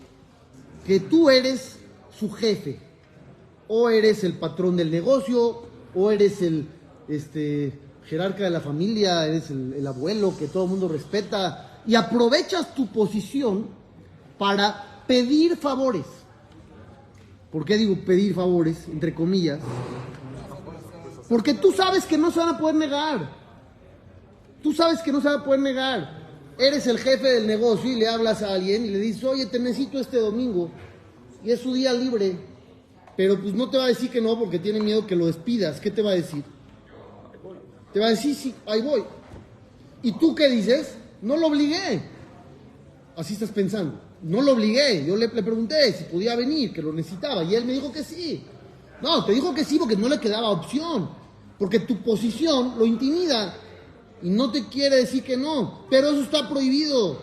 que 0.87 1.01
tú 1.01 1.29
eres 1.29 1.77
su 2.19 2.31
jefe? 2.31 2.79
O 3.69 3.91
eres 3.91 4.25
el 4.25 4.35
patrón 4.35 4.77
del 4.77 4.91
negocio, 4.91 5.63
o 5.95 6.11
eres 6.11 6.41
el 6.41 6.67
este, 7.09 7.79
jerarca 8.07 8.45
de 8.45 8.51
la 8.51 8.61
familia, 8.61 9.27
eres 9.27 9.51
el, 9.51 9.75
el 9.75 9.87
abuelo 9.87 10.35
que 10.39 10.47
todo 10.47 10.65
el 10.65 10.71
mundo 10.71 10.89
respeta, 10.89 11.81
y 11.87 11.95
aprovechas 11.95 12.75
tu 12.75 12.87
posición 12.87 13.67
para 14.39 15.05
pedir 15.07 15.57
favores. 15.57 16.07
¿Por 17.53 17.67
qué 17.67 17.77
digo 17.77 17.95
pedir 17.97 18.35
favores, 18.35 18.89
entre 18.89 19.15
comillas? 19.15 19.61
Porque 21.29 21.53
tú 21.53 21.71
sabes 21.71 22.07
que 22.07 22.17
no 22.17 22.31
se 22.31 22.41
van 22.41 22.55
a 22.55 22.59
poder 22.59 22.77
negar. 22.77 23.31
Tú 24.63 24.73
sabes 24.73 25.01
que 25.01 25.13
no 25.13 25.21
se 25.21 25.29
van 25.29 25.41
a 25.41 25.45
poder 25.45 25.61
negar. 25.61 26.23
Eres 26.59 26.87
el 26.87 26.99
jefe 26.99 27.29
del 27.29 27.47
negocio 27.47 27.91
y 27.93 27.97
le 27.97 28.09
hablas 28.09 28.43
a 28.43 28.55
alguien 28.55 28.87
y 28.87 28.89
le 28.89 28.99
dices, 28.99 29.23
oye, 29.25 29.47
te 29.47 29.59
necesito 29.59 30.01
este 30.01 30.19
domingo. 30.19 30.71
Y 31.45 31.51
es 31.51 31.61
su 31.61 31.75
día 31.75 31.93
libre. 31.93 32.37
Pero 33.17 33.39
pues 33.39 33.53
no 33.53 33.69
te 33.69 33.77
va 33.77 33.85
a 33.85 33.89
decir 33.89 34.11
que 34.11 34.21
no 34.21 34.39
porque 34.39 34.59
tiene 34.59 34.81
miedo 34.81 35.07
que 35.07 35.17
lo 35.17 35.27
despidas. 35.27 35.79
¿Qué 35.79 35.91
te 35.91 36.01
va 36.01 36.13
a 36.13 36.15
decir? 36.15 36.45
Te 37.93 38.01
va 38.01 38.07
a 38.07 38.11
decir, 38.11 38.35
sí, 38.35 38.55
ahí 38.67 38.81
voy. 38.81 39.05
¿Y 40.03 40.13
tú 40.13 40.35
qué 40.35 40.49
dices? 40.49 40.95
No 41.21 41.37
lo 41.37 41.49
obligué. 41.49 42.03
Así 43.15 43.35
estás 43.35 43.51
pensando. 43.51 44.12
No 44.23 44.41
lo 44.41 44.53
obligué. 44.53 45.05
Yo 45.05 45.17
le, 45.17 45.29
le 45.29 45.43
pregunté 45.43 45.93
si 45.93 46.05
podía 46.05 46.37
venir, 46.37 46.73
que 46.73 46.83
lo 46.83 46.93
necesitaba. 46.93 47.43
Y 47.45 47.55
él 47.55 47.65
me 47.65 47.73
dijo 47.73 47.93
que 47.93 48.05
sí. 48.05 48.45
No, 49.01 49.25
te 49.25 49.33
dijo 49.33 49.53
que 49.53 49.65
sí 49.65 49.79
porque 49.79 49.97
no 49.97 50.09
le 50.09 50.21
quedaba 50.21 50.51
opción. 50.51 51.11
Porque 51.59 51.81
tu 51.81 52.03
posición 52.03 52.75
lo 52.79 52.87
intimida. 52.87 53.55
Y 54.23 54.31
no 54.31 54.53
te 54.53 54.69
quiere 54.69 54.97
decir 54.97 55.25
que 55.25 55.37
no. 55.37 55.87
Pero 55.91 56.11
eso 56.11 56.23
está 56.23 56.49
prohibido. 56.49 57.21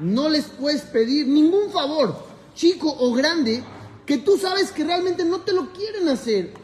No 0.00 0.28
les 0.28 0.46
puedes 0.46 0.82
pedir 0.82 1.28
ningún 1.28 1.70
favor, 1.70 2.16
chico 2.54 2.92
o 2.98 3.12
grande, 3.12 3.62
que 4.06 4.18
tú 4.18 4.36
sabes 4.36 4.72
que 4.72 4.82
realmente 4.82 5.24
no 5.24 5.42
te 5.42 5.52
lo 5.52 5.72
quieren 5.72 6.08
hacer. 6.08 6.54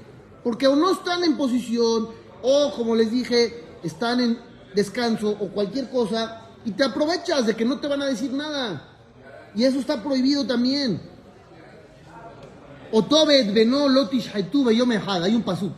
Porque 0.42 0.66
o 0.66 0.74
no 0.74 0.92
están 0.92 1.22
en 1.24 1.36
posición, 1.36 2.08
o 2.42 2.72
como 2.74 2.96
les 2.96 3.10
dije, 3.10 3.64
están 3.82 4.20
en 4.20 4.38
descanso 4.74 5.36
o 5.38 5.48
cualquier 5.48 5.90
cosa. 5.90 6.48
Y 6.64 6.72
te 6.72 6.84
aprovechas 6.84 7.46
de 7.46 7.54
que 7.54 7.64
no 7.64 7.78
te 7.78 7.86
van 7.86 8.02
a 8.02 8.06
decir 8.06 8.32
nada. 8.32 8.97
Y 9.54 9.64
eso 9.64 9.78
está 9.78 10.02
prohibido 10.02 10.46
también. 10.46 11.00
Otobet 12.92 13.52
beno 13.52 13.88
lotish 13.88 14.30
haitu 14.34 14.64
beyomehad. 14.64 15.24
Hay 15.24 15.34
un 15.34 15.42
pasuk 15.42 15.72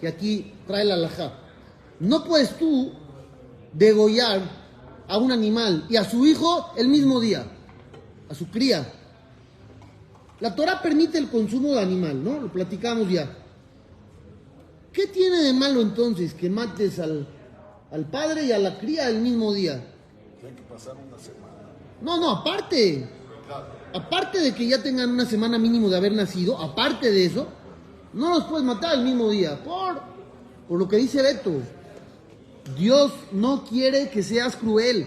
que 0.00 0.08
aquí 0.08 0.52
trae 0.66 0.84
la 0.84 0.94
alajá. 0.94 1.32
No 2.00 2.24
puedes 2.24 2.58
tú 2.58 2.92
degollar 3.72 4.40
a 5.08 5.18
un 5.18 5.32
animal 5.32 5.86
y 5.88 5.96
a 5.96 6.04
su 6.04 6.26
hijo 6.26 6.72
el 6.76 6.88
mismo 6.88 7.20
día, 7.20 7.46
a 8.28 8.34
su 8.34 8.48
cría. 8.48 8.92
La 10.40 10.54
Torah 10.54 10.82
permite 10.82 11.18
el 11.18 11.28
consumo 11.28 11.72
de 11.74 11.80
animal, 11.80 12.22
¿no? 12.22 12.40
Lo 12.40 12.52
platicamos 12.52 13.08
ya. 13.08 13.32
¿Qué 14.92 15.06
tiene 15.06 15.42
de 15.42 15.52
malo 15.52 15.80
entonces 15.80 16.34
que 16.34 16.50
mates 16.50 16.98
al, 16.98 17.26
al 17.90 18.04
padre 18.06 18.44
y 18.44 18.52
a 18.52 18.58
la 18.58 18.78
cría 18.78 19.08
el 19.08 19.20
mismo 19.20 19.52
día? 19.54 19.84
Que 20.40 20.48
pasar 20.62 20.96
una 20.96 21.18
semana. 21.18 21.41
No, 22.02 22.18
no, 22.20 22.30
aparte. 22.30 23.08
Aparte 23.94 24.40
de 24.40 24.54
que 24.54 24.66
ya 24.66 24.82
tengan 24.82 25.10
una 25.10 25.26
semana 25.26 25.58
mínimo 25.58 25.88
de 25.90 25.96
haber 25.96 26.12
nacido, 26.12 26.58
aparte 26.58 27.10
de 27.10 27.26
eso, 27.26 27.46
no 28.14 28.30
los 28.30 28.44
puedes 28.44 28.64
matar 28.66 28.94
el 28.98 29.04
mismo 29.04 29.28
día. 29.30 29.62
Por, 29.62 30.00
por 30.68 30.78
lo 30.78 30.88
que 30.88 30.96
dice 30.96 31.22
Beto. 31.22 31.52
Dios 32.78 33.12
no 33.32 33.64
quiere 33.64 34.08
que 34.10 34.22
seas 34.22 34.56
cruel. 34.56 35.06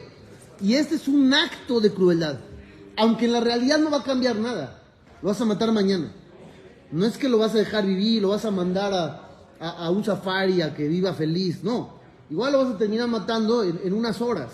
Y 0.61 0.75
este 0.75 0.95
es 0.95 1.07
un 1.07 1.33
acto 1.33 1.79
de 1.79 1.91
crueldad. 1.91 2.39
Aunque 2.97 3.25
en 3.25 3.33
la 3.33 3.39
realidad 3.41 3.79
no 3.79 3.89
va 3.89 3.97
a 3.97 4.03
cambiar 4.03 4.35
nada. 4.37 4.81
Lo 5.21 5.29
vas 5.29 5.41
a 5.41 5.45
matar 5.45 5.71
mañana. 5.71 6.11
No 6.91 7.05
es 7.05 7.17
que 7.17 7.27
lo 7.27 7.39
vas 7.39 7.53
a 7.55 7.57
dejar 7.57 7.85
vivir, 7.85 8.21
lo 8.21 8.29
vas 8.29 8.45
a 8.45 8.51
mandar 8.51 8.93
a, 8.93 9.21
a- 9.59 9.85
a 9.85 9.89
un 9.89 10.03
safari 10.03 10.61
a 10.61 10.73
que 10.75 10.87
viva 10.87 11.13
feliz. 11.13 11.63
No. 11.63 11.95
Igual 12.29 12.53
lo 12.53 12.63
vas 12.65 12.75
a 12.75 12.77
terminar 12.77 13.07
matando 13.07 13.63
en- 13.63 13.79
en 13.83 13.93
unas 13.93 14.21
horas. 14.21 14.51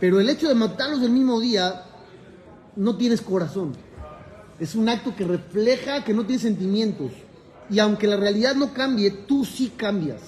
Pero 0.00 0.20
el 0.20 0.28
hecho 0.28 0.48
de 0.48 0.54
matarlos 0.54 1.02
el 1.02 1.10
mismo 1.10 1.40
día, 1.40 1.84
no 2.76 2.96
tienes 2.96 3.22
corazón. 3.22 3.72
Es 4.60 4.74
un 4.74 4.88
acto 4.88 5.14
que 5.16 5.24
refleja 5.24 6.04
que 6.04 6.14
no 6.14 6.24
tienes 6.24 6.42
sentimientos. 6.42 7.12
Y 7.68 7.78
aunque 7.78 8.06
la 8.06 8.16
realidad 8.16 8.54
no 8.54 8.72
cambie, 8.72 9.10
tú 9.10 9.44
sí 9.44 9.72
cambias. 9.76 10.20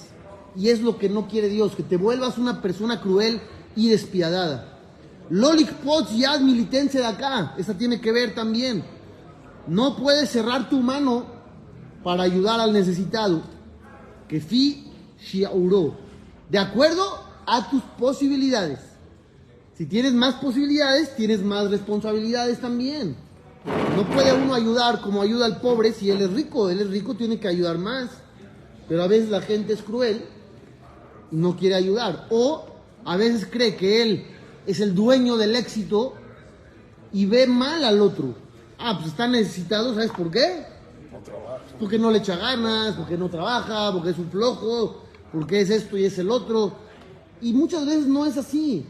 Y 0.57 0.71
es 0.71 0.81
lo 0.81 0.99
que 0.99 1.09
no 1.09 1.29
quiere 1.29 1.49
Dios, 1.49 1.75
que 1.77 1.83
te 1.83 1.97
vuelvas 1.97 2.39
una 2.39 2.61
persona 2.61 3.01
cruel 3.01 3.41
y 3.77 3.89
despiadada. 3.91 4.79
Lolik 5.31 5.73
Potts 5.75 6.17
Yad 6.17 6.41
militense 6.41 6.99
de 6.99 7.07
acá, 7.07 7.55
esa 7.59 7.77
tiene 7.77 8.01
que 8.01 8.13
ver 8.13 8.35
también. 8.35 8.83
No 9.67 9.97
puedes 9.97 10.31
cerrar 10.31 10.71
tu 10.71 10.81
mano 10.81 11.27
para 12.03 12.23
ayudar 12.23 12.59
al 12.59 12.73
necesitado. 12.73 13.43
Que 14.27 14.41
fi 14.41 14.91
shiauro. 15.21 15.97
De 16.49 16.59
acuerdo 16.59 17.05
a 17.47 17.69
tus 17.71 17.83
posibilidades. 17.99 18.81
Si 19.79 19.87
tienes 19.87 20.13
más 20.13 20.35
posibilidades, 20.35 21.15
tienes 21.15 21.41
más 21.45 21.71
responsabilidades 21.71 22.61
también. 22.61 23.15
No 23.95 24.05
puede 24.11 24.33
uno 24.33 24.53
ayudar 24.53 25.01
como 25.01 25.23
ayuda 25.23 25.47
al 25.47 25.61
pobre 25.61 25.93
si 25.93 26.11
él 26.11 26.21
es 26.21 26.33
rico. 26.33 26.69
Él 26.69 26.81
es 26.81 26.91
rico, 26.91 27.15
tiene 27.15 27.39
que 27.39 27.47
ayudar 27.47 27.79
más. 27.79 28.11
Pero 28.89 29.05
a 29.05 29.07
veces 29.07 29.29
la 29.29 29.41
gente 29.41 29.75
es 29.75 29.83
cruel 29.83 30.25
y 31.31 31.37
no 31.37 31.57
quiere 31.57 31.77
ayudar. 31.77 32.27
O 32.31 32.67
a 33.05 33.17
veces 33.17 33.47
cree 33.49 33.77
que 33.77 34.03
él 34.03 34.27
es 34.67 34.81
el 34.81 34.97
dueño 34.97 35.37
del 35.37 35.55
éxito 35.55 36.15
y 37.13 37.27
ve 37.27 37.47
mal 37.47 37.85
al 37.85 38.01
otro. 38.01 38.35
Ah, 38.81 38.95
pues 38.97 39.13
está 39.13 39.29
necesitado, 39.29 39.95
¿sabes 39.95 40.11
por 40.11 40.29
qué? 40.33 40.65
Porque 41.79 42.01
no 42.01 42.11
le 42.11 42.19
echa 42.19 42.35
ganas, 42.35 42.97
porque 42.97 43.17
no 43.17 43.31
trabaja, 43.31 43.93
porque 43.93 44.11
es 44.11 44.19
un 44.19 44.29
flojo, 44.29 45.05
porque 45.33 45.61
es 45.61 45.71
esto 45.71 45.97
y 45.97 46.05
es 46.05 46.19
el 46.19 46.33
otro. 46.33 46.73
Y 47.41 47.53
muchas 47.53 47.87
veces 47.87 48.09
no 48.09 48.27
es 48.27 48.37
así. 48.37 48.85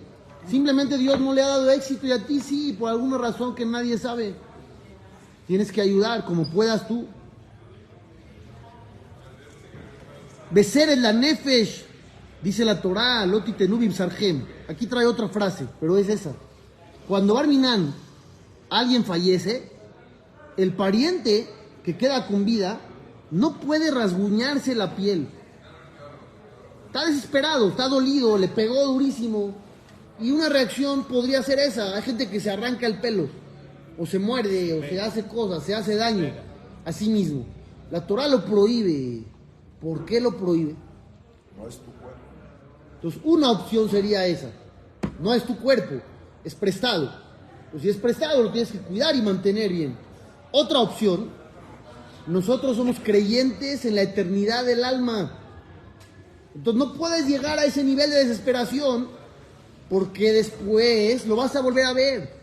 Simplemente 0.49 0.97
Dios 0.97 1.21
no 1.21 1.35
le 1.35 1.43
ha 1.43 1.49
dado 1.49 1.71
éxito 1.71 2.07
y 2.07 2.13
a 2.13 2.25
ti 2.25 2.41
sí, 2.41 2.75
por 2.79 2.89
alguna 2.91 3.19
razón 3.19 3.55
que 3.55 3.67
nadie 3.67 3.99
sabe. 3.99 4.35
Tienes 5.47 5.71
que 5.71 5.81
ayudar 5.81 6.25
como 6.25 6.49
puedas 6.51 6.89
tú. 6.89 7.07
Becer 10.51 10.89
en 10.89 11.03
la 11.03 11.13
nefesh, 11.13 11.85
dice 12.43 12.65
la 12.65 12.81
Torah, 12.81 13.27
Loti 13.27 13.53
Tenubim 13.53 13.93
Sarjem. 13.93 14.45
Aquí 14.69 14.87
trae 14.87 15.07
otra 15.07 15.29
frase, 15.29 15.67
pero 15.81 15.99
es 15.99 16.09
esa. 16.09 16.33
Cuando 17.07 17.35
Barminan, 17.35 17.95
alguien 18.71 19.05
fallece, 19.05 19.71
el 20.57 20.73
pariente 20.73 21.49
que 21.85 21.97
queda 21.97 22.27
con 22.27 22.47
vida 22.47 22.81
no 23.31 23.61
puede 23.61 23.91
rasguñarse 23.91 24.75
la 24.75 24.97
piel. 24.97 25.29
Está 26.87 27.05
desesperado, 27.05 27.69
está 27.69 27.89
dolido, 27.89 28.39
le 28.39 28.49
pegó 28.49 28.87
durísimo. 28.87 29.68
Y 30.21 30.31
una 30.31 30.49
reacción 30.49 31.05
podría 31.05 31.43
ser 31.43 31.59
esa. 31.59 31.95
Hay 31.95 32.03
gente 32.03 32.29
que 32.29 32.41
se 32.41 32.51
arranca 32.51 32.87
el 32.87 33.01
pelo, 33.01 33.29
o 33.99 34.07
se 34.07 34.19
muerde, 34.19 34.79
o 34.79 34.83
se 34.83 35.01
hace 35.01 35.25
cosas, 35.25 35.65
se 35.65 35.75
hace 35.75 35.95
daño 35.95 36.31
a 36.85 36.93
sí 36.93 37.09
mismo. 37.09 37.45
La 37.91 38.07
Torah 38.07 38.27
lo 38.27 38.45
prohíbe. 38.45 39.25
¿Por 39.81 40.05
qué 40.05 40.21
lo 40.21 40.37
prohíbe? 40.37 40.75
No 41.57 41.69
es 41.69 41.77
tu 41.77 41.93
cuerpo. 41.93 42.19
Entonces, 42.97 43.21
una 43.25 43.51
opción 43.51 43.89
sería 43.89 44.27
esa. 44.27 44.51
No 45.21 45.33
es 45.33 45.45
tu 45.45 45.57
cuerpo, 45.57 45.97
es 46.45 46.55
prestado. 46.55 47.13
Pues 47.71 47.83
si 47.83 47.89
es 47.89 47.97
prestado, 47.97 48.43
lo 48.43 48.51
tienes 48.51 48.73
que 48.73 48.79
cuidar 48.79 49.15
y 49.15 49.23
mantener 49.23 49.73
bien. 49.73 49.97
Otra 50.51 50.81
opción, 50.81 51.31
nosotros 52.27 52.77
somos 52.77 52.99
creyentes 53.01 53.85
en 53.85 53.95
la 53.95 54.03
eternidad 54.03 54.65
del 54.65 54.85
alma. 54.85 55.33
Entonces 56.55 56.79
no 56.79 56.95
puedes 56.95 57.27
llegar 57.27 57.59
a 57.59 57.65
ese 57.65 57.85
nivel 57.85 58.11
de 58.11 58.25
desesperación 58.25 59.18
porque 59.89 60.33
después 60.33 61.27
lo 61.27 61.37
vas 61.37 61.57
a 61.57 61.63
volver 61.63 61.85
a 61.85 61.93
ver. 61.93 62.39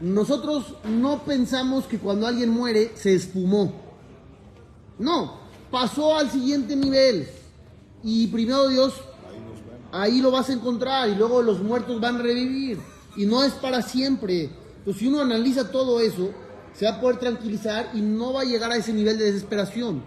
Nosotros 0.00 0.74
no 0.84 1.24
pensamos 1.24 1.84
que 1.84 1.98
cuando 1.98 2.26
alguien 2.26 2.50
muere 2.50 2.92
se 2.94 3.14
esfumó. 3.14 3.72
No, 4.98 5.38
pasó 5.70 6.16
al 6.16 6.30
siguiente 6.30 6.76
nivel. 6.76 7.28
Y 8.02 8.26
primero 8.26 8.68
Dios, 8.68 8.94
ahí 9.92 10.20
lo 10.20 10.30
vas 10.30 10.50
a 10.50 10.52
encontrar 10.52 11.08
y 11.08 11.14
luego 11.14 11.42
los 11.42 11.62
muertos 11.62 12.00
van 12.00 12.16
a 12.16 12.22
revivir. 12.22 12.78
y 13.16 13.26
no 13.26 13.44
es 13.44 13.52
para 13.52 13.80
siempre. 13.80 14.50
Entonces, 14.78 15.00
si 15.00 15.06
uno 15.06 15.20
analiza 15.20 15.70
todo 15.70 16.00
eso, 16.00 16.30
se 16.74 16.84
va 16.84 16.96
a 16.96 17.00
poder 17.00 17.18
tranquilizar 17.18 17.90
y 17.94 18.00
no 18.00 18.32
va 18.32 18.40
a 18.40 18.44
llegar 18.44 18.72
a 18.72 18.76
ese 18.76 18.92
nivel 18.92 19.16
de 19.16 19.26
desesperación. 19.26 20.02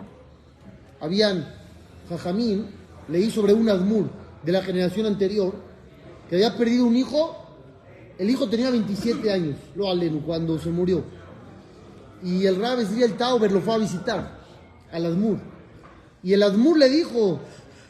Habían, 0.99 1.47
Jajamín, 2.09 2.67
leí 3.07 3.31
sobre 3.31 3.53
un 3.53 3.69
Admur 3.69 4.09
de 4.43 4.51
la 4.51 4.61
generación 4.61 5.05
anterior, 5.05 5.55
que 6.29 6.35
había 6.35 6.57
perdido 6.57 6.85
un 6.85 6.95
hijo, 6.95 7.35
el 8.17 8.29
hijo 8.29 8.49
tenía 8.49 8.69
27 8.69 9.31
años, 9.31 9.55
lo 9.75 9.89
alenu, 9.89 10.21
cuando 10.23 10.59
se 10.59 10.69
murió. 10.69 11.03
Y 12.23 12.45
el 12.45 12.59
Rab 12.59 12.79
el 12.79 13.13
Tauber 13.13 13.51
lo 13.51 13.61
fue 13.61 13.75
a 13.75 13.77
visitar 13.77 14.39
al 14.91 15.05
Admur. 15.05 15.37
Y 16.23 16.33
el 16.33 16.43
Admur 16.43 16.77
le 16.77 16.89
dijo, 16.89 17.39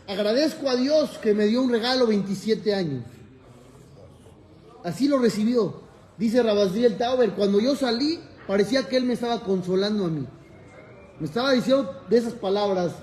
agradezco 0.07 0.69
a 0.69 0.75
Dios 0.75 1.17
que 1.19 1.33
me 1.33 1.45
dio 1.45 1.61
un 1.61 1.71
regalo 1.71 2.07
27 2.07 2.75
años. 2.75 3.03
Así 4.83 5.07
lo 5.07 5.17
recibió. 5.17 5.81
Dice 6.17 6.43
Rabasriel 6.43 6.97
Tauber, 6.97 7.31
cuando 7.31 7.59
yo 7.59 7.75
salí, 7.75 8.19
parecía 8.47 8.87
que 8.87 8.97
él 8.97 9.05
me 9.05 9.13
estaba 9.13 9.41
consolando 9.41 10.05
a 10.05 10.09
mí. 10.09 10.25
Me 11.19 11.25
estaba 11.25 11.51
diciendo 11.51 12.03
de 12.09 12.17
esas 12.17 12.33
palabras, 12.33 12.93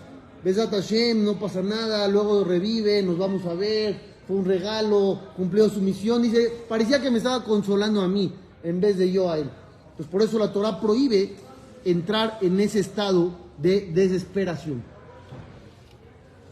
Besat 0.45 0.71
Hashem, 0.71 1.25
no 1.25 1.39
pasa 1.39 1.63
nada, 1.63 2.07
luego 2.09 2.45
revive, 2.45 3.03
nos 3.03 3.19
vamos 3.19 3.45
a 3.47 3.55
ver, 3.55 4.14
fue 4.27 4.37
un 4.37 4.45
regalo, 4.45 5.21
cumplió 5.37 5.69
su 5.69 5.81
misión. 5.81 6.23
Dice, 6.23 6.65
parecía 6.69 7.01
que 7.01 7.11
me 7.11 7.19
estaba 7.19 7.45
consolando 7.45 8.01
a 8.01 8.09
mí 8.09 8.33
en 8.63 8.81
vez 8.81 8.97
de 8.97 9.11
yo 9.11 9.31
a 9.31 9.39
él. 9.39 9.51
Pues 9.97 10.09
por 10.09 10.23
eso 10.23 10.39
la 10.39 10.53
Torah 10.53 10.81
prohíbe 10.81 11.37
entrar 11.85 12.39
en 12.41 12.59
ese 12.61 12.81
estado 12.81 13.33
de 13.59 13.93
desesperación. 13.93 14.83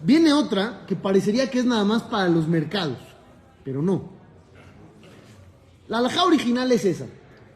Viene 0.02 0.32
otra 0.32 0.84
que 0.86 0.96
parecería 0.96 1.50
que 1.50 1.60
es 1.60 1.64
nada 1.64 1.84
más 1.84 2.02
para 2.02 2.28
los 2.28 2.46
mercados, 2.48 2.98
pero 3.64 3.82
no. 3.82 4.10
La 5.88 5.98
alhaja 5.98 6.24
original 6.24 6.70
es 6.72 6.84
esa. 6.84 7.06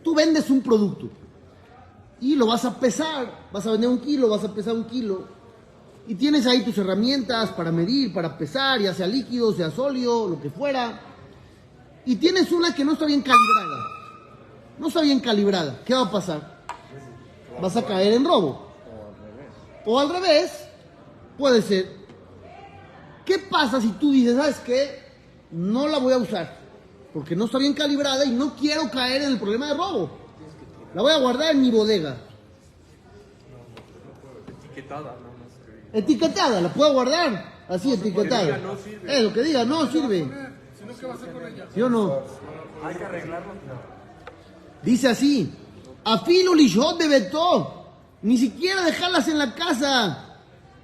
Tú 0.03 0.15
vendes 0.15 0.51
un 0.51 0.63
producto 0.63 1.09
y 2.21 2.37
lo 2.37 2.47
vas 2.47 2.65
a 2.65 2.79
pesar, 2.79 3.49
vas 3.53 3.67
a 3.67 3.73
vender 3.73 3.91
un 3.91 3.99
kilo, 3.99 4.29
vas 4.29 4.45
a 4.45 4.55
pesar 4.55 4.75
un 4.75 4.85
kilo, 4.85 5.25
y 6.09 6.15
tienes 6.15 6.47
ahí 6.47 6.63
tus 6.63 6.79
herramientas 6.79 7.51
para 7.51 7.73
medir, 7.73 8.13
para 8.13 8.39
pesar, 8.39 8.81
ya 8.81 8.95
sea 8.95 9.07
líquido, 9.07 9.53
sea 9.53 9.71
sólido, 9.71 10.29
lo 10.29 10.41
que 10.41 10.51
fuera, 10.51 11.01
y 12.05 12.17
tienes 12.17 12.53
una 12.53 12.75
que 12.75 12.85
no 12.85 12.93
está 12.93 13.07
bien 13.07 13.23
calibrada, 13.23 13.85
no 14.79 14.89
está 14.89 15.01
bien 15.01 15.21
calibrada, 15.21 15.81
¿qué 15.85 15.95
va 15.95 16.03
a 16.03 16.11
pasar? 16.11 16.63
Vas 17.61 17.77
a 17.77 17.85
caer 17.85 18.13
en 18.13 18.25
robo. 18.25 18.67
O 19.85 19.99
al 19.99 20.11
revés, 20.11 20.53
puede 21.39 21.63
ser. 21.63 21.97
¿Qué 23.25 23.39
pasa 23.39 23.81
si 23.81 23.89
tú 23.93 24.13
dices, 24.13 24.37
sabes 24.37 24.59
qué? 24.61 25.05
No 25.51 25.89
la 25.89 25.99
voy 25.99 26.13
a 26.13 26.19
usar, 26.19 26.59
porque 27.13 27.35
no 27.35 27.47
está 27.47 27.59
bien 27.59 27.73
calibrada 27.73 28.25
y 28.25 28.31
no 28.31 28.55
quiero 28.55 28.91
caer 28.91 29.23
en 29.23 29.33
el 29.33 29.39
problema 29.39 29.69
de 29.69 29.75
robo. 29.75 30.11
La 30.95 31.03
voy 31.03 31.13
a 31.13 31.19
guardar 31.19 31.55
en 31.55 31.63
mi 31.63 31.71
bodega. 31.71 32.17
Etiquetada, 34.63 35.17
Etiquetada, 35.97 36.61
la 36.61 36.69
puedo 36.69 36.93
guardar. 36.93 37.65
Así, 37.71 37.91
etiquetada. 37.91 38.45
diga 38.45 38.59
no 38.59 38.77
sirve. 38.77 39.17
Eh, 39.17 39.23
lo 39.23 39.33
que 39.33 39.43
diga, 39.43 39.65
no 39.65 39.91
sirve. 39.91 40.29
¿Sí 41.75 41.81
o 41.81 41.89
no? 41.89 42.21
Hay 42.85 42.95
que 42.95 43.05
arreglarlo. 43.05 43.53
Dice 44.83 45.09
así: 45.09 45.51
Afilo 46.05 46.55
lishot 46.55 46.99
de 46.99 47.09
beto. 47.09 47.87
Ni 48.21 48.37
siquiera 48.37 48.85
dejarlas 48.85 49.27
en 49.29 49.39
la 49.39 49.55
casa. 49.55 50.39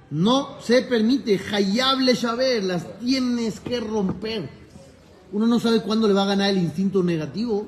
No 0.09 0.59
se 0.59 0.81
permite. 0.81 1.39
Hayable 1.51 2.15
saber, 2.15 2.63
las 2.63 2.99
tienes 2.99 3.59
que 3.59 3.79
romper. 3.79 4.49
Uno 5.31 5.45
no 5.45 5.59
sabe 5.59 5.81
cuándo 5.81 6.07
le 6.07 6.15
va 6.15 6.23
a 6.23 6.27
ganar 6.27 6.49
el 6.49 6.57
instinto 6.57 7.03
negativo. 7.03 7.67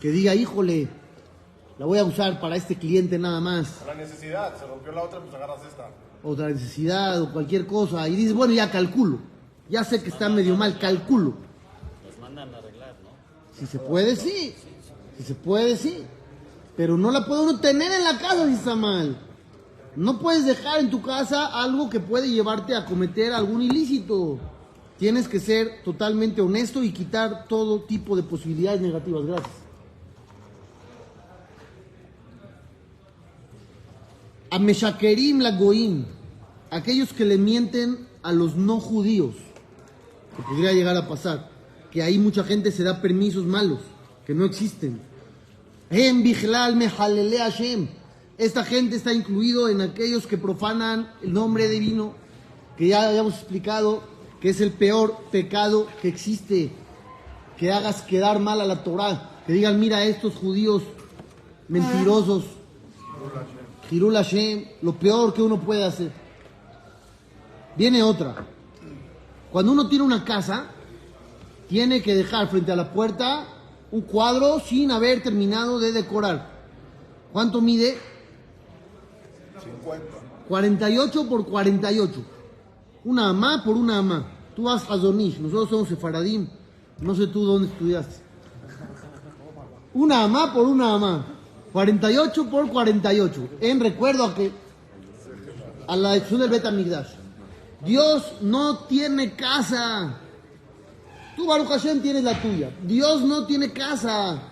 Que 0.00 0.08
diga, 0.08 0.34
híjole, 0.34 0.88
la 1.78 1.86
voy 1.86 1.98
a 1.98 2.04
usar 2.04 2.40
para 2.40 2.56
este 2.56 2.76
cliente 2.76 3.18
nada 3.18 3.40
más. 3.40 3.82
La 3.86 3.94
necesidad, 3.94 4.58
se 4.58 4.66
rompió 4.66 4.92
la 4.92 5.04
otra, 5.04 5.20
pues 5.20 5.34
agarras 5.34 5.60
esta. 5.64 5.90
otra 6.22 6.48
necesidad 6.48 7.22
o 7.22 7.32
cualquier 7.32 7.66
cosa 7.66 8.08
y 8.08 8.16
dices, 8.16 8.34
bueno, 8.34 8.52
ya 8.52 8.70
calculo, 8.70 9.18
ya 9.70 9.84
sé 9.84 10.02
que 10.02 10.08
está 10.08 10.28
medio 10.28 10.56
mal, 10.56 10.78
calculo. 10.78 11.34
Los 12.04 12.18
mandan 12.18 12.52
a 12.52 12.58
arreglar, 12.58 12.96
¿no? 13.02 13.10
Si 13.58 13.66
se 13.66 13.78
puede, 13.78 14.16
sí. 14.16 14.54
Si 15.16 15.22
se 15.22 15.34
puede, 15.34 15.76
sí. 15.76 16.04
Pero 16.76 16.96
no 16.96 17.10
la 17.10 17.24
puede 17.24 17.42
uno 17.42 17.60
tener 17.60 17.92
en 17.92 18.04
la 18.04 18.18
casa 18.18 18.46
si 18.46 18.54
está 18.54 18.74
mal. 18.74 19.16
No 19.94 20.18
puedes 20.18 20.44
dejar 20.44 20.80
en 20.80 20.90
tu 20.90 21.02
casa 21.02 21.46
algo 21.46 21.90
que 21.90 21.98
puede 21.98 22.28
llevarte 22.28 22.74
a 22.74 22.84
cometer 22.84 23.32
algún 23.32 23.62
ilícito. 23.62 24.38
Tienes 24.96 25.28
que 25.28 25.40
ser 25.40 25.82
totalmente 25.84 26.40
honesto 26.40 26.82
y 26.82 26.92
quitar 26.92 27.46
todo 27.48 27.82
tipo 27.82 28.16
de 28.16 28.22
posibilidades 28.22 28.80
negativas. 28.80 29.26
Gracias. 29.26 29.67
A 34.50 34.58
Meshakerim 34.58 35.40
la 35.40 35.50
Goim, 35.50 36.06
aquellos 36.70 37.12
que 37.12 37.24
le 37.24 37.36
mienten 37.36 38.08
a 38.22 38.32
los 38.32 38.56
no 38.56 38.80
judíos, 38.80 39.34
que 40.36 40.42
podría 40.42 40.72
llegar 40.72 40.96
a 40.96 41.06
pasar, 41.06 41.50
que 41.90 42.02
ahí 42.02 42.18
mucha 42.18 42.44
gente 42.44 42.72
se 42.72 42.82
da 42.82 43.02
permisos 43.02 43.44
malos, 43.44 43.80
que 44.26 44.34
no 44.34 44.46
existen. 44.46 45.00
Em 45.90 46.22
bichlal 46.22 46.76
mehalele 46.76 47.38
Hashem. 47.38 47.88
Esta 48.38 48.64
gente 48.64 48.96
está 48.96 49.12
incluido 49.12 49.68
en 49.68 49.80
aquellos 49.80 50.26
que 50.26 50.38
profanan 50.38 51.10
el 51.22 51.32
nombre 51.32 51.68
divino, 51.68 52.14
que 52.76 52.88
ya 52.88 53.08
habíamos 53.08 53.34
explicado 53.34 54.02
que 54.40 54.50
es 54.50 54.60
el 54.60 54.72
peor 54.72 55.16
pecado 55.30 55.88
que 56.00 56.08
existe, 56.08 56.70
que 57.58 57.72
hagas 57.72 58.02
quedar 58.02 58.38
mal 58.38 58.60
a 58.60 58.64
la 58.64 58.84
Torah, 58.84 59.42
que 59.46 59.52
digan, 59.52 59.80
mira 59.80 60.04
estos 60.04 60.36
judíos 60.36 60.82
mentirosos, 61.68 62.44
Hirul 63.90 64.14
Hashem, 64.14 64.64
lo 64.82 64.92
peor 64.94 65.32
que 65.32 65.42
uno 65.42 65.60
puede 65.60 65.84
hacer. 65.84 66.12
Viene 67.76 68.02
otra. 68.02 68.34
Cuando 69.52 69.72
uno 69.72 69.88
tiene 69.88 70.04
una 70.04 70.24
casa, 70.24 70.66
tiene 71.68 72.02
que 72.02 72.14
dejar 72.14 72.48
frente 72.48 72.72
a 72.72 72.76
la 72.76 72.92
puerta 72.92 73.46
un 73.90 74.02
cuadro 74.02 74.60
sin 74.60 74.90
haber 74.90 75.22
terminado 75.22 75.78
de 75.78 75.92
decorar. 75.92 76.50
¿Cuánto 77.32 77.60
mide? 77.60 77.98
50. 79.62 80.04
48 80.48 81.28
por 81.28 81.46
48. 81.46 82.24
Una 83.04 83.30
amá 83.30 83.62
por 83.64 83.76
una 83.76 83.98
amá. 83.98 84.26
Tú 84.56 84.64
vas 84.64 84.90
a 84.90 84.98
Zonish, 84.98 85.38
nosotros 85.38 85.70
somos 85.70 85.88
sefaradim. 85.88 86.48
No 87.00 87.14
sé 87.14 87.28
tú 87.28 87.44
dónde 87.44 87.68
estudiaste. 87.68 88.16
Una 89.94 90.24
amá 90.24 90.52
por 90.52 90.66
una 90.66 90.94
amá. 90.94 91.37
48 91.72 92.50
por 92.50 92.68
48. 92.70 93.48
En 93.60 93.80
recuerdo 93.80 94.24
a 94.24 94.34
que 94.34 94.50
a 95.86 95.96
la 95.96 96.12
destrucción 96.12 96.40
del 96.42 96.50
Betamigdash. 96.50 97.08
Dios 97.84 98.34
no 98.40 98.80
tiene 98.80 99.34
casa. 99.34 100.18
Tú, 101.36 101.46
Baruch 101.46 101.68
Hashem, 101.68 102.00
tienes 102.00 102.24
la 102.24 102.40
tuya. 102.40 102.70
Dios 102.82 103.22
no 103.22 103.46
tiene 103.46 103.72
casa. 103.72 104.42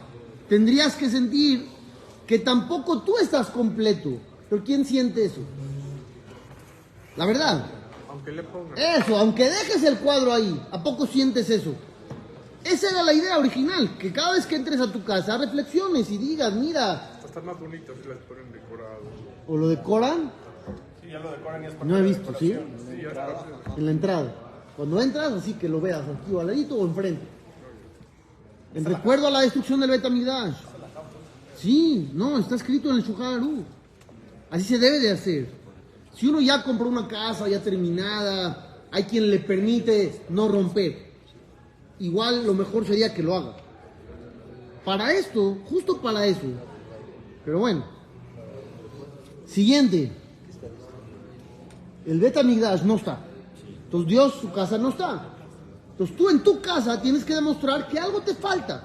Tendrías 0.49 0.95
que 0.95 1.11
sentir 1.11 1.69
que 2.27 2.39
tampoco 2.39 3.03
tú 3.03 3.19
estás 3.19 3.49
completo. 3.49 4.19
Pero 4.49 4.63
¿quién 4.65 4.85
siente 4.85 5.25
eso? 5.25 5.41
La 7.17 7.27
verdad. 7.27 7.67
Aunque 8.09 8.33
le 8.33 8.43
pongan. 8.45 8.79
Eso, 8.79 9.17
aunque 9.19 9.51
dejes 9.51 9.83
el 9.83 9.99
cuadro 9.99 10.33
ahí, 10.33 10.61
¿a 10.71 10.83
poco 10.83 11.07
sientes 11.07 11.51
eso? 11.51 11.75
Esa 12.71 12.91
era 12.91 13.03
la 13.03 13.13
idea 13.13 13.39
original, 13.39 13.97
que 13.99 14.13
cada 14.13 14.33
vez 14.33 14.47
que 14.47 14.57
entres 14.57 14.81
a 14.81 14.91
tu 14.91 15.05
casa 15.05 15.39
reflexiones 15.39 16.11
y 16.11 16.19
digas, 16.19 16.53
mira, 16.55 17.19
Están 17.25 17.47
más 17.47 17.59
bonitos 17.61 17.97
si 18.03 18.09
las 18.09 18.19
ponen 18.19 18.51
decorados. 18.51 19.05
o 19.47 19.57
lo 19.57 19.69
decoran, 19.69 20.33
Sí, 21.03 21.09
ya 21.13 21.21
lo 21.21 21.31
decoran 21.31 21.63
y 21.63 21.67
es 21.69 21.85
no 21.85 21.97
he 21.97 22.03
visto, 22.03 22.35
¿sí? 22.39 22.57
Sí, 22.89 23.03
ya 23.03 23.09
está. 23.11 23.47
En 23.77 23.85
la 23.85 23.91
entrada. 23.93 24.35
Cuando 24.77 25.01
entras, 25.01 25.33
así 25.33 25.53
que 25.55 25.69
lo 25.69 25.81
veas 25.81 26.03
aquí 26.03 26.33
o 26.33 26.41
al 26.41 26.49
ladito 26.49 26.75
o 26.75 26.85
enfrente. 26.87 27.25
En 28.75 28.85
recuerdo 28.85 29.29
a 29.29 29.31
la 29.31 29.41
destrucción 29.43 29.81
del 29.81 29.91
Betamigdash. 29.91 30.55
Sí, 31.57 32.11
no, 32.13 32.39
está 32.39 32.57
escrito 32.57 32.91
en 32.91 32.97
el 32.97 33.03
Shulchan 33.03 33.35
Aruch. 33.35 33.65
Así 34.51 34.65
se 34.65 34.79
debe 34.79 34.99
de 34.99 35.13
hacer. 35.13 35.49
Si 36.15 36.27
uno 36.27 36.41
ya 36.41 36.63
compró 36.63 36.89
una 36.89 37.07
casa 37.07 37.49
ya 37.49 37.63
terminada, 37.63 38.83
hay 38.91 39.05
quien 39.05 39.31
le 39.31 39.39
permite 39.39 40.23
no 40.31 40.49
romper. 40.49 41.06
Igual 41.99 42.47
lo 42.47 42.55
mejor 42.55 42.87
sería 42.87 43.15
que 43.15 43.23
lo 43.23 43.35
haga. 43.35 43.57
Para 44.85 45.13
esto, 45.13 45.59
justo 45.69 46.01
para 46.01 46.27
eso. 46.27 46.47
Pero 47.45 47.59
bueno. 47.59 47.85
Siguiente. 49.47 50.13
El 52.05 52.21
Betamigdash 52.21 52.83
no 52.83 52.97
está. 52.97 53.21
Entonces 53.85 54.09
Dios, 54.09 54.35
su 54.41 54.53
casa 54.53 54.79
no 54.79 54.91
está. 54.91 55.37
Entonces 55.93 56.17
tú 56.17 56.29
en 56.29 56.43
tu 56.43 56.61
casa 56.61 57.01
tienes 57.01 57.25
que 57.25 57.35
demostrar 57.35 57.89
que 57.89 57.99
algo 57.99 58.21
te 58.21 58.35
falta. 58.35 58.85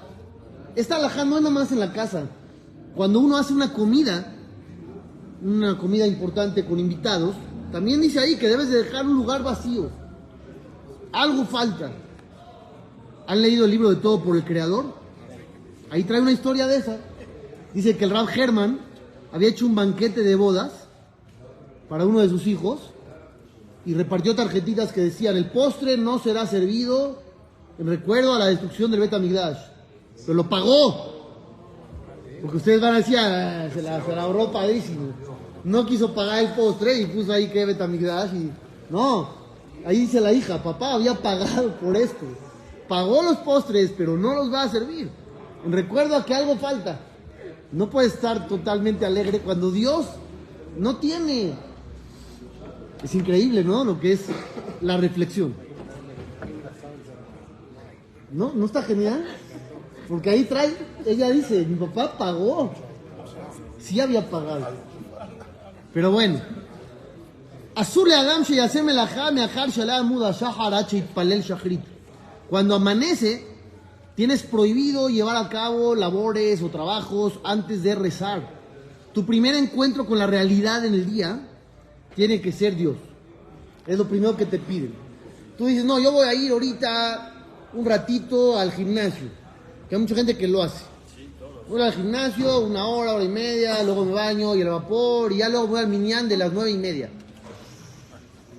Esta 0.74 0.96
alhaja 0.96 1.24
nada 1.24 1.50
más 1.50 1.70
en 1.70 1.80
la 1.80 1.92
casa. 1.92 2.24
Cuando 2.96 3.20
uno 3.20 3.36
hace 3.36 3.52
una 3.52 3.72
comida, 3.72 4.34
una 5.42 5.76
comida 5.76 6.06
importante 6.06 6.64
con 6.64 6.78
invitados, 6.78 7.34
también 7.70 8.00
dice 8.00 8.18
ahí 8.18 8.36
que 8.36 8.48
debes 8.48 8.70
de 8.70 8.84
dejar 8.84 9.06
un 9.06 9.14
lugar 9.14 9.42
vacío. 9.42 9.90
Algo 11.12 11.44
falta. 11.44 11.92
¿Han 13.26 13.42
leído 13.42 13.64
el 13.64 13.70
libro 13.70 13.90
de 13.90 13.96
Todo 13.96 14.20
por 14.22 14.36
el 14.36 14.44
Creador? 14.44 14.94
Ahí 15.90 16.04
trae 16.04 16.20
una 16.20 16.32
historia 16.32 16.66
de 16.66 16.76
esa. 16.76 16.96
Dice 17.74 17.96
que 17.96 18.04
el 18.04 18.10
Rab 18.10 18.28
Herman 18.28 18.80
había 19.32 19.48
hecho 19.48 19.66
un 19.66 19.74
banquete 19.74 20.22
de 20.22 20.34
bodas 20.34 20.72
para 21.88 22.04
uno 22.06 22.20
de 22.20 22.28
sus 22.28 22.46
hijos 22.46 22.80
y 23.84 23.94
repartió 23.94 24.34
tarjetitas 24.34 24.92
que 24.92 25.00
decían, 25.02 25.36
el 25.36 25.50
postre 25.50 25.96
no 25.96 26.18
será 26.18 26.46
servido 26.46 27.20
en 27.78 27.86
recuerdo 27.86 28.34
a 28.34 28.38
la 28.38 28.46
destrucción 28.46 28.90
del 28.90 29.00
Bet 29.00 29.12
Amigdash. 29.14 29.58
Pero 30.24 30.34
lo 30.34 30.48
pagó. 30.48 31.12
Porque 32.40 32.56
ustedes 32.56 32.80
van 32.80 32.94
a 32.94 32.96
decir, 32.98 33.16
"Ah, 33.18 33.68
se 33.72 33.82
la, 33.82 34.04
se 34.04 34.14
la 34.14 34.22
ahorró 34.22 34.50
padrísimo. 34.52 35.12
No 35.64 35.86
quiso 35.86 36.12
pagar 36.14 36.42
el 36.42 36.52
postre 36.52 37.00
y 37.00 37.06
puso 37.06 37.32
ahí 37.32 37.48
que 37.48 37.64
Bet 37.64 37.80
Amigdash 37.80 38.34
y... 38.34 38.50
No, 38.90 39.28
ahí 39.86 40.00
dice 40.00 40.20
la 40.20 40.32
hija, 40.32 40.62
papá 40.62 40.94
había 40.94 41.14
pagado 41.14 41.74
por 41.76 41.96
esto. 41.96 42.26
Pagó 42.88 43.22
los 43.22 43.38
postres, 43.38 43.92
pero 43.96 44.16
no 44.16 44.34
los 44.34 44.52
va 44.52 44.62
a 44.62 44.68
servir. 44.68 45.10
En 45.64 45.72
recuerdo 45.72 46.16
a 46.16 46.24
que 46.24 46.34
algo 46.34 46.56
falta. 46.56 47.00
No 47.70 47.88
puede 47.88 48.08
estar 48.08 48.48
totalmente 48.48 49.06
alegre 49.06 49.40
cuando 49.40 49.70
Dios 49.70 50.06
no 50.76 50.96
tiene. 50.96 51.54
Es 53.02 53.14
increíble, 53.14 53.64
¿no? 53.64 53.84
Lo 53.84 53.98
que 53.98 54.12
es 54.12 54.26
la 54.80 54.96
reflexión. 54.96 55.54
¿No? 58.30 58.52
¿No 58.54 58.66
está 58.66 58.82
genial? 58.82 59.24
Porque 60.08 60.30
ahí 60.30 60.44
trae, 60.44 60.74
ella 61.06 61.30
dice, 61.30 61.64
mi 61.66 61.76
papá 61.76 62.16
pagó. 62.18 62.72
Sí 63.78 64.00
había 64.00 64.28
pagado. 64.28 64.68
Pero 65.92 66.10
bueno. 66.10 66.40
Azul 67.74 68.12
Adam 68.12 68.42
Sheyasem 68.42 68.88
Elajá 68.88 69.30
Meachar 69.30 69.70
Shalá 69.70 70.02
Muda 70.02 70.32
Shahar 70.32 70.74
H. 70.74 70.96
Itpalel 70.96 71.42
Shachrit. 71.42 71.91
Cuando 72.52 72.74
amanece, 72.74 73.46
tienes 74.14 74.42
prohibido 74.42 75.08
llevar 75.08 75.36
a 75.36 75.48
cabo 75.48 75.94
labores 75.94 76.60
o 76.60 76.68
trabajos 76.68 77.40
antes 77.44 77.82
de 77.82 77.94
rezar. 77.94 78.46
Tu 79.14 79.24
primer 79.24 79.54
encuentro 79.54 80.04
con 80.04 80.18
la 80.18 80.26
realidad 80.26 80.84
en 80.84 80.92
el 80.92 81.10
día 81.10 81.48
tiene 82.14 82.42
que 82.42 82.52
ser 82.52 82.76
Dios. 82.76 82.96
Es 83.86 83.96
lo 83.96 84.06
primero 84.06 84.36
que 84.36 84.44
te 84.44 84.58
piden. 84.58 84.92
Tú 85.56 85.64
dices, 85.64 85.82
no, 85.86 85.98
yo 85.98 86.12
voy 86.12 86.26
a 86.26 86.34
ir 86.34 86.52
ahorita 86.52 87.46
un 87.72 87.86
ratito 87.86 88.58
al 88.58 88.70
gimnasio. 88.70 89.30
Que 89.88 89.94
hay 89.94 90.00
mucha 90.02 90.14
gente 90.14 90.36
que 90.36 90.46
lo 90.46 90.62
hace. 90.62 90.84
Voy 91.70 91.80
al 91.80 91.94
gimnasio 91.94 92.60
una 92.60 92.86
hora, 92.86 93.14
hora 93.14 93.24
y 93.24 93.30
media, 93.30 93.82
luego 93.82 94.04
me 94.04 94.12
baño 94.12 94.54
y 94.54 94.60
el 94.60 94.68
vapor, 94.68 95.32
y 95.32 95.38
ya 95.38 95.48
luego 95.48 95.68
voy 95.68 95.80
al 95.80 95.88
minián 95.88 96.28
de 96.28 96.36
las 96.36 96.52
nueve 96.52 96.70
y 96.70 96.76
media. 96.76 97.08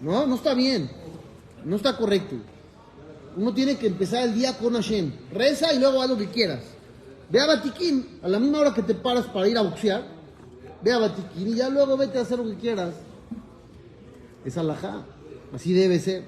No, 0.02 0.26
no 0.26 0.34
está 0.34 0.56
bien. 0.56 0.90
No 1.64 1.76
está 1.76 1.96
correcto. 1.96 2.38
Uno 3.36 3.54
tiene 3.54 3.78
que 3.78 3.88
empezar 3.88 4.24
el 4.24 4.36
día 4.36 4.58
con 4.58 4.74
Hashem. 4.74 5.12
Reza 5.32 5.74
y 5.74 5.80
luego 5.80 6.02
haz 6.02 6.10
lo 6.10 6.18
que 6.18 6.30
quieras. 6.30 6.62
Ve 7.30 7.40
a 7.40 7.48
Batiquín 7.48 8.20
a 8.22 8.28
la 8.28 8.40
misma 8.40 8.60
hora 8.60 8.74
que 8.74 8.84
te 8.84 8.94
paras 8.94 9.26
para 9.26 9.48
ir 9.48 9.58
a 9.58 9.62
boxear. 9.62 10.04
Ve 10.84 10.92
a 10.92 11.00
Batiquín 11.00 11.48
y 11.48 11.56
ya 11.56 11.70
luego 11.70 11.98
vete 11.98 12.20
a 12.20 12.22
hacer 12.22 12.38
lo 12.38 12.46
que 12.46 12.56
quieras. 12.56 12.94
Es 14.46 14.58
alajá. 14.58 15.06
Así 15.54 15.74
debe 15.74 16.00
ser. 16.00 16.26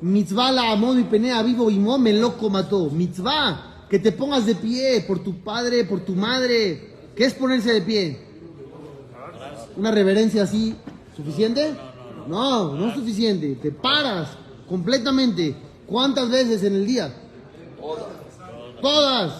Mitzvah 0.00 0.52
la 0.52 0.72
amod 0.72 0.98
y 0.98 1.04
penea 1.04 1.42
vivo 1.42 1.70
y 1.70 1.78
me 1.78 2.12
loco 2.12 2.50
mató. 2.50 2.90
Mitzvah. 2.90 3.86
Que 3.88 3.98
te 3.98 4.12
pongas 4.12 4.44
de 4.44 4.54
pie 4.54 5.04
por 5.06 5.22
tu 5.22 5.42
padre, 5.42 5.84
por 5.84 6.00
tu 6.00 6.14
madre. 6.14 6.94
¿Qué 7.14 7.24
es 7.24 7.34
ponerse 7.34 7.72
de 7.72 7.82
pie? 7.82 8.18
¿Una 9.76 9.90
reverencia 9.90 10.42
así 10.42 10.74
suficiente? 11.16 11.74
No, 12.26 12.74
no 12.74 12.88
es 12.88 12.94
suficiente. 12.94 13.54
Te 13.56 13.70
paras 13.70 14.30
completamente. 14.68 15.54
¿Cuántas 15.86 16.30
veces 16.30 16.62
en 16.62 16.74
el 16.74 16.86
día? 16.86 17.12
Todas. 18.80 19.32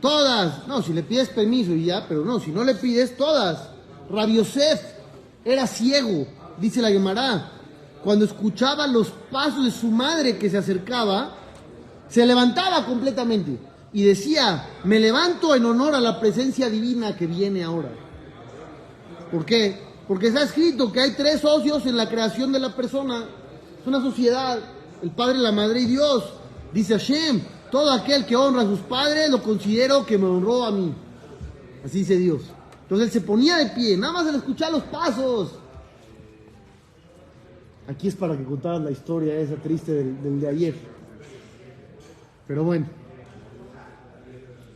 Todas. 0.00 0.66
No, 0.68 0.82
si 0.82 0.92
le 0.92 1.02
pides 1.02 1.28
permiso 1.28 1.72
y 1.72 1.86
ya, 1.86 2.06
pero 2.08 2.24
no, 2.24 2.38
si 2.40 2.50
no 2.50 2.64
le 2.64 2.74
pides, 2.74 3.16
todas. 3.16 3.70
Rabbi 4.10 4.36
Yosef 4.36 4.80
era 5.44 5.66
ciego, 5.66 6.26
dice 6.58 6.80
la 6.80 6.90
Gemara. 6.90 7.52
Cuando 8.04 8.24
escuchaba 8.24 8.86
los 8.86 9.08
pasos 9.30 9.64
de 9.64 9.70
su 9.70 9.88
madre 9.88 10.38
que 10.38 10.48
se 10.48 10.58
acercaba, 10.58 11.34
se 12.08 12.24
levantaba 12.24 12.84
completamente 12.86 13.58
y 13.92 14.04
decía, 14.04 14.66
me 14.84 15.00
levanto 15.00 15.54
en 15.54 15.64
honor 15.64 15.94
a 15.94 16.00
la 16.00 16.20
presencia 16.20 16.68
divina 16.68 17.16
que 17.16 17.26
viene 17.26 17.64
ahora. 17.64 17.90
¿Por 19.32 19.44
qué? 19.44 19.80
Porque 20.06 20.28
está 20.28 20.42
escrito 20.42 20.92
que 20.92 21.00
hay 21.00 21.12
tres 21.12 21.40
socios 21.40 21.84
en 21.86 21.96
la 21.96 22.08
creación 22.08 22.52
de 22.52 22.60
la 22.60 22.76
persona. 22.76 23.24
Es 23.80 23.86
una 23.86 24.00
sociedad, 24.00 24.58
el 25.02 25.10
Padre, 25.10 25.38
la 25.38 25.52
Madre 25.52 25.80
y 25.80 25.86
Dios. 25.86 26.24
Dice 26.72 26.94
Hashem, 26.94 27.40
todo 27.70 27.90
aquel 27.92 28.26
que 28.26 28.36
honra 28.36 28.62
a 28.62 28.66
sus 28.66 28.80
padres 28.80 29.30
lo 29.30 29.42
considero 29.42 30.06
que 30.06 30.18
me 30.18 30.26
honró 30.26 30.64
a 30.64 30.70
mí. 30.70 30.94
Así 31.84 31.98
dice 31.98 32.16
Dios. 32.16 32.42
Entonces 32.82 33.08
él 33.08 33.12
se 33.12 33.20
ponía 33.20 33.56
de 33.56 33.66
pie, 33.66 33.96
nada 33.96 34.12
más 34.12 34.26
al 34.26 34.36
escuchar 34.36 34.72
los 34.72 34.84
pasos. 34.84 35.52
Aquí 37.88 38.08
es 38.08 38.14
para 38.14 38.36
que 38.36 38.44
contaras 38.44 38.80
la 38.80 38.90
historia 38.90 39.34
esa 39.38 39.56
triste 39.56 39.92
del, 39.92 40.40
de 40.40 40.48
ayer. 40.48 40.74
Pero 42.46 42.64
bueno. 42.64 42.86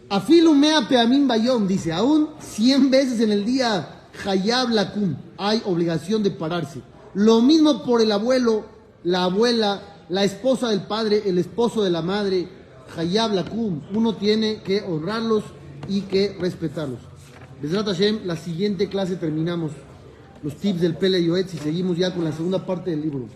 Afilu 0.09 0.55
mea 0.55 0.89
peamim 0.89 1.29
bayom, 1.29 1.69
dice, 1.69 1.93
aún 1.93 2.31
100 2.41 2.91
veces 2.91 3.21
en 3.21 3.31
el 3.31 3.45
día, 3.45 4.09
hayab 4.27 4.71
lakum, 4.71 5.15
hay 5.39 5.63
obligación 5.65 6.23
de 6.25 6.33
pararse. 6.33 6.81
Lo 7.15 7.41
mismo 7.41 7.85
por 7.85 8.03
el 8.03 8.11
abuelo, 8.11 8.65
la 9.05 9.25
abuela, 9.25 9.81
la 10.11 10.25
esposa 10.25 10.69
del 10.71 10.83
padre, 10.83 11.23
el 11.25 11.39
esposo 11.39 11.83
de 11.83 11.91
la 11.91 12.03
madre, 12.03 12.49
hayab 12.97 13.33
lakum. 13.33 13.81
Uno 13.95 14.17
tiene 14.17 14.61
que 14.63 14.83
honrarlos 14.83 15.45
y 15.89 16.03
que 16.03 16.37
respetarlos. 16.39 16.99
Besrat 17.63 17.87
la 18.25 18.37
siguiente 18.37 18.89
clase 18.89 19.17
terminamos 19.17 19.73
los 20.43 20.57
tips 20.57 20.81
del 20.81 20.97
Pele 20.97 21.23
Yoetz 21.23 21.55
y 21.55 21.59
seguimos 21.59 21.97
ya 21.97 22.13
con 22.13 22.25
la 22.25 22.33
segunda 22.33 22.65
parte 22.67 22.91
del 22.91 23.03
libro. 23.03 23.27